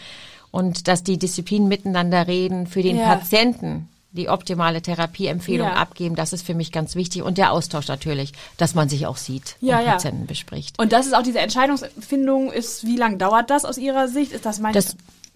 Und 0.52 0.88
dass 0.88 1.04
die 1.04 1.18
Disziplinen 1.18 1.68
miteinander 1.68 2.28
reden, 2.28 2.68
für 2.68 2.82
den 2.82 2.98
Ja. 2.98 3.06
Patienten 3.16 3.90
die 4.12 4.30
optimale 4.30 4.82
Therapieempfehlung 4.82 5.68
Ja. 5.68 5.74
abgeben, 5.76 6.16
das 6.16 6.34
ist 6.34 6.44
für 6.46 6.56
mich 6.56 6.72
ganz 6.72 6.96
wichtig. 6.96 7.22
Und 7.22 7.38
der 7.38 7.52
Austausch 7.52 7.88
natürlich, 7.88 8.32
dass 8.58 8.74
man 8.74 8.90
sich 8.90 9.06
auch 9.06 9.18
sieht 9.18 9.58
Ja, 9.62 9.78
und 9.80 9.86
ja. 9.86 9.92
Patienten 9.92 10.26
bespricht. 10.26 10.80
Und 10.80 10.92
das 10.92 11.06
ist 11.06 11.14
auch 11.16 11.22
diese 11.22 11.40
Entscheidungsfindung 11.40 12.52
ist, 12.52 12.86
wie 12.86 12.96
lange 12.98 13.18
dauert 13.18 13.50
das 13.50 13.64
aus 13.66 13.78
Ihrer 13.78 14.08
Sicht? 14.08 14.32
Ist 14.32 14.46
das 14.46 14.60
mein 14.60 14.74
Das 14.74 14.96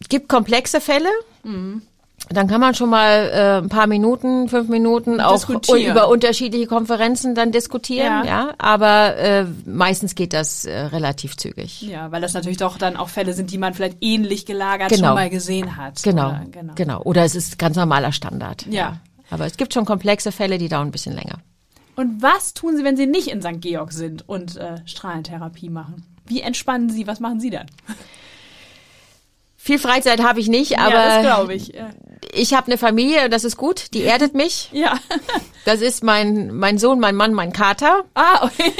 gibt 0.10 0.30
komplexe 0.30 0.82
Fälle. 0.82 1.10
Mhm. 1.44 1.84
Dann 2.30 2.48
kann 2.48 2.62
man 2.62 2.74
schon 2.76 2.90
mal 2.90 3.30
äh, 3.34 3.58
ein 3.64 3.70
paar 3.70 3.88
Minuten, 3.88 4.48
fünf 4.48 4.70
Minuten 4.70 5.20
auch 5.20 5.50
über 5.50 6.08
unterschiedliche 6.08 6.66
Konferenzen 6.68 7.36
dann 7.36 7.52
diskutieren, 7.52 8.24
Ja. 8.24 8.26
ja. 8.26 8.54
Aber 8.58 9.18
äh, 9.18 9.46
meistens 9.66 10.16
geht 10.16 10.32
das 10.34 10.64
äh, 10.66 10.78
relativ 10.80 11.36
zügig. 11.36 11.82
Ja, 11.82 12.12
weil 12.12 12.22
das 12.22 12.34
natürlich 12.34 12.58
doch 12.58 12.78
dann 12.78 12.96
auch 12.96 13.10
Fälle 13.10 13.34
sind, 13.34 13.52
die 13.52 13.58
man 13.58 13.74
vielleicht 13.74 13.98
ähnlich 14.02 14.46
gelagert 14.46 14.90
Genau. 14.90 15.08
schon 15.08 15.16
mal 15.16 15.30
gesehen 15.30 15.76
hat. 15.76 16.02
Genau, 16.04 16.30
Oder, 16.30 16.46
genau. 16.52 16.74
genau. 16.76 17.02
Oder 17.02 17.24
es 17.26 17.36
ist 17.36 17.60
ganz 17.60 17.76
normaler 17.76 18.12
Standard. 18.14 18.66
Ja. 18.70 18.98
Aber 19.30 19.46
es 19.46 19.58
gibt 19.58 19.74
schon 19.74 19.86
komplexe 19.86 20.32
Fälle, 20.32 20.58
die 20.58 20.70
dauern 20.70 20.88
ein 20.90 20.92
bisschen 20.92 21.16
länger. 21.16 21.40
Und 21.96 22.22
was 22.22 22.54
tun 22.54 22.78
Sie, 22.78 22.84
wenn 22.84 22.96
Sie 22.98 23.08
nicht 23.08 23.28
in 23.28 23.42
St. 23.42 23.60
Georg 23.62 23.92
sind 23.92 24.28
und 24.28 24.56
äh, 24.58 24.78
Strahlentherapie 24.86 25.70
machen? 25.70 26.06
Wie 26.26 26.42
entspannen 26.42 26.90
Sie? 26.90 27.08
Was 27.08 27.20
machen 27.20 27.40
Sie 27.40 27.50
dann? 27.50 27.68
Viel 29.64 29.78
Freizeit 29.78 30.24
habe 30.24 30.40
ich 30.40 30.48
nicht, 30.48 30.80
aber 30.80 30.96
ja, 30.96 31.06
das 31.06 31.22
glaube 31.22 31.54
ich. 31.54 31.76
Äh, 31.76 31.84
ich 32.34 32.56
habe 32.56 32.66
eine 32.66 32.80
Familie, 32.80 33.30
das 33.30 33.44
ist 33.44 33.58
gut, 33.58 33.94
die 33.94 34.02
erdet 34.02 34.34
mich. 34.34 34.70
Ja. 34.72 34.98
Das 35.66 35.82
ist 35.82 36.04
mein, 36.04 36.52
mein 36.56 36.80
Sohn, 36.80 37.00
mein 37.00 37.16
Mann, 37.16 37.34
mein 37.34 37.54
Kater. 37.54 38.06
ah, 38.16 38.44
okay. 38.44 38.74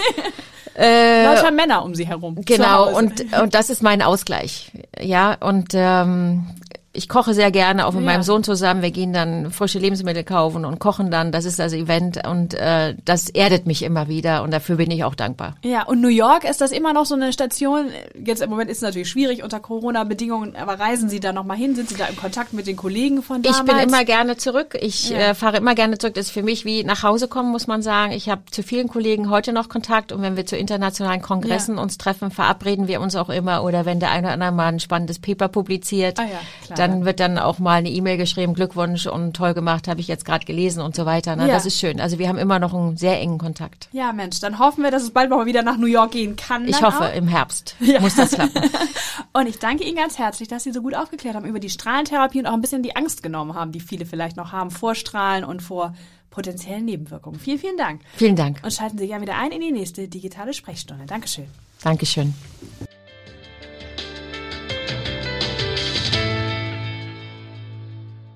Äh, 0.74 1.26
Lauter 1.26 1.52
Männer 1.52 1.84
um 1.84 1.94
Sie 1.94 2.08
herum. 2.08 2.42
Genau, 2.46 2.98
und, 2.98 3.32
und 3.40 3.54
das 3.54 3.70
ist 3.70 3.84
mein 3.84 4.02
Ausgleich. 4.02 4.72
Ja, 5.00 5.34
und 5.40 5.74
ähm, 5.74 6.48
ich 6.94 7.08
koche 7.08 7.34
sehr 7.34 7.52
gerne, 7.52 7.86
auch 7.88 7.94
mit 7.94 8.02
Ja. 8.04 8.12
meinem 8.12 8.24
Sohn 8.24 8.44
zusammen. 8.44 8.82
Wir 8.82 8.92
gehen 8.92 9.14
dann 9.14 9.52
frische 9.52 9.80
Lebensmittel 9.80 10.24
kaufen 10.24 10.66
und 10.66 10.80
kochen 10.80 11.10
dann. 11.12 11.32
Das 11.32 11.46
ist 11.46 11.58
das 11.60 11.72
Event 11.74 12.26
und 12.28 12.54
äh, 12.54 12.96
das 13.06 13.30
erdet 13.30 13.66
mich 13.66 13.84
immer 13.84 14.08
wieder 14.10 14.44
und 14.44 14.52
dafür 14.52 14.76
bin 14.76 14.92
ich 14.92 15.04
auch 15.04 15.16
dankbar. 15.16 15.56
Ja, 15.64 15.84
und 15.84 16.02
New 16.02 16.10
York 16.10 16.44
ist 16.44 16.60
das 16.62 16.72
immer 16.72 16.92
noch 16.94 17.06
so 17.06 17.16
eine 17.16 17.32
Station. 17.32 17.86
Jetzt 18.26 18.42
im 18.42 18.50
Moment 18.50 18.70
ist 18.70 18.78
es 18.78 18.84
natürlich 18.84 19.10
schwierig 19.10 19.44
unter 19.44 19.60
Corona-Bedingungen, 19.60 20.56
aber 20.56 20.80
reisen 20.80 21.10
Sie 21.10 21.20
da 21.20 21.34
nochmal 21.34 21.58
hin? 21.58 21.76
Sind 21.76 21.90
Sie 21.90 21.96
da 21.96 22.06
im 22.06 22.16
Kontakt 22.16 22.54
mit 22.54 22.68
den 22.68 22.76
Kollegen 22.76 23.24
von 23.24 23.42
damals? 23.42 23.60
Ich 23.60 23.66
bin 23.66 23.78
immer 23.78 24.04
gerne 24.06 24.38
zurück. 24.38 24.78
Ich 24.82 25.10
Ja. 25.10 25.18
äh, 25.18 25.36
fahre 25.36 25.58
immer 25.58 25.76
gerne 25.76 25.98
zurück. 25.98 26.16
Das 26.16 26.26
ist 26.28 26.32
für 26.32 26.44
mich 26.44 26.66
wie 26.66 26.84
nach 26.84 27.04
Hause 27.04 27.28
kommen, 27.28 27.52
muss 27.52 27.68
man 27.68 27.82
sagen. 27.82 28.12
Ich 28.12 28.30
habe 28.30 28.42
zu 28.52 28.64
vielen 28.64 28.88
Kollegen 28.88 29.30
heute 29.30 29.54
noch 29.54 29.70
Kontakt 29.70 30.12
und 30.12 30.22
wenn 30.22 30.36
wir 30.36 30.46
zu 30.46 30.58
internationalen 30.58 31.22
Kongressen 31.22 31.78
uns 31.78 31.98
treffen, 31.98 32.32
verabreden 32.32 32.88
wir 32.88 33.02
uns 33.02 33.16
auch 33.16 33.30
immer. 33.30 33.64
Oder 33.64 33.86
wenn 33.86 34.00
der 34.00 34.12
eine 34.12 34.28
oder 34.28 34.34
andere 34.34 34.52
mal 34.52 34.68
ein 34.68 34.80
spannendes 34.80 35.20
Paper 35.20 35.48
publiziert, 35.48 36.20
Ah 36.20 36.24
ja, 36.24 36.30
klar. 36.66 36.78
Dann 36.82 37.06
wird 37.06 37.20
dann 37.20 37.38
auch 37.38 37.60
mal 37.60 37.76
eine 37.76 37.90
E-Mail 37.90 38.18
geschrieben, 38.18 38.54
Glückwunsch 38.54 39.06
und 39.08 39.36
toll 39.36 39.54
gemacht, 39.54 39.88
habe 39.88 40.02
ich 40.02 40.08
jetzt 40.08 40.26
gerade 40.26 40.46
gelesen 40.46 40.82
und 40.82 40.96
so 40.96 41.06
weiter. 41.06 41.36
Ne? 41.36 41.48
Ja. 41.48 41.54
Das 41.54 41.66
ist 41.66 41.80
schön. 41.80 42.02
Also 42.02 42.20
wir 42.20 42.28
haben 42.28 42.38
immer 42.38 42.60
noch 42.60 42.74
einen 42.74 42.98
sehr 42.98 43.20
engen 43.20 43.38
Kontakt. 43.38 43.88
Ja, 43.92 44.12
Mensch, 44.12 44.40
dann 44.40 44.60
hoffen 44.60 44.84
wir, 44.84 44.92
dass 44.92 45.04
es 45.04 45.12
bald 45.12 45.30
mal 45.30 45.46
wieder 45.46 45.62
nach 45.62 45.78
New 45.78 45.88
York 45.88 46.12
gehen 46.12 46.36
kann. 46.36 46.68
Ich 46.68 46.82
hoffe, 46.82 47.06
auch. 47.06 47.16
im 47.16 47.28
Herbst 47.28 47.76
Ja. 47.80 48.00
muss 48.00 48.16
das 48.16 48.32
klappen. 48.32 48.62
Und 49.34 49.48
ich 49.48 49.60
danke 49.60 49.84
Ihnen 49.86 49.96
ganz 49.96 50.18
herzlich, 50.18 50.50
dass 50.50 50.64
Sie 50.64 50.72
so 50.72 50.82
gut 50.82 50.96
aufgeklärt 50.96 51.36
haben 51.36 51.46
über 51.46 51.60
die 51.60 51.70
Strahlentherapie 51.70 52.40
und 52.40 52.48
auch 52.48 52.54
ein 52.54 52.62
bisschen 52.62 52.84
die 52.84 52.96
Angst 52.98 53.24
genommen 53.24 53.54
haben, 53.56 53.72
die 53.72 53.80
viele 53.80 54.06
vielleicht 54.06 54.36
noch 54.36 54.52
haben 54.52 54.72
vor 54.72 54.94
Strahlen 54.96 55.46
und 55.46 55.62
vor 55.62 55.94
potenziellen 56.32 56.84
Nebenwirkungen. 56.86 57.40
Vielen, 57.40 57.60
vielen 57.60 57.78
Dank. 57.78 58.02
Vielen 58.16 58.36
Dank. 58.36 58.60
Und 58.64 58.74
schalten 58.74 58.98
Sie 58.98 59.08
gerne 59.08 59.22
wieder 59.22 59.38
ein 59.38 59.52
in 59.52 59.62
die 59.62 59.72
nächste 59.72 60.08
digitale 60.08 60.54
Sprechstunde. 60.54 61.06
Dankeschön. 61.06 61.48
Dankeschön. 61.84 62.34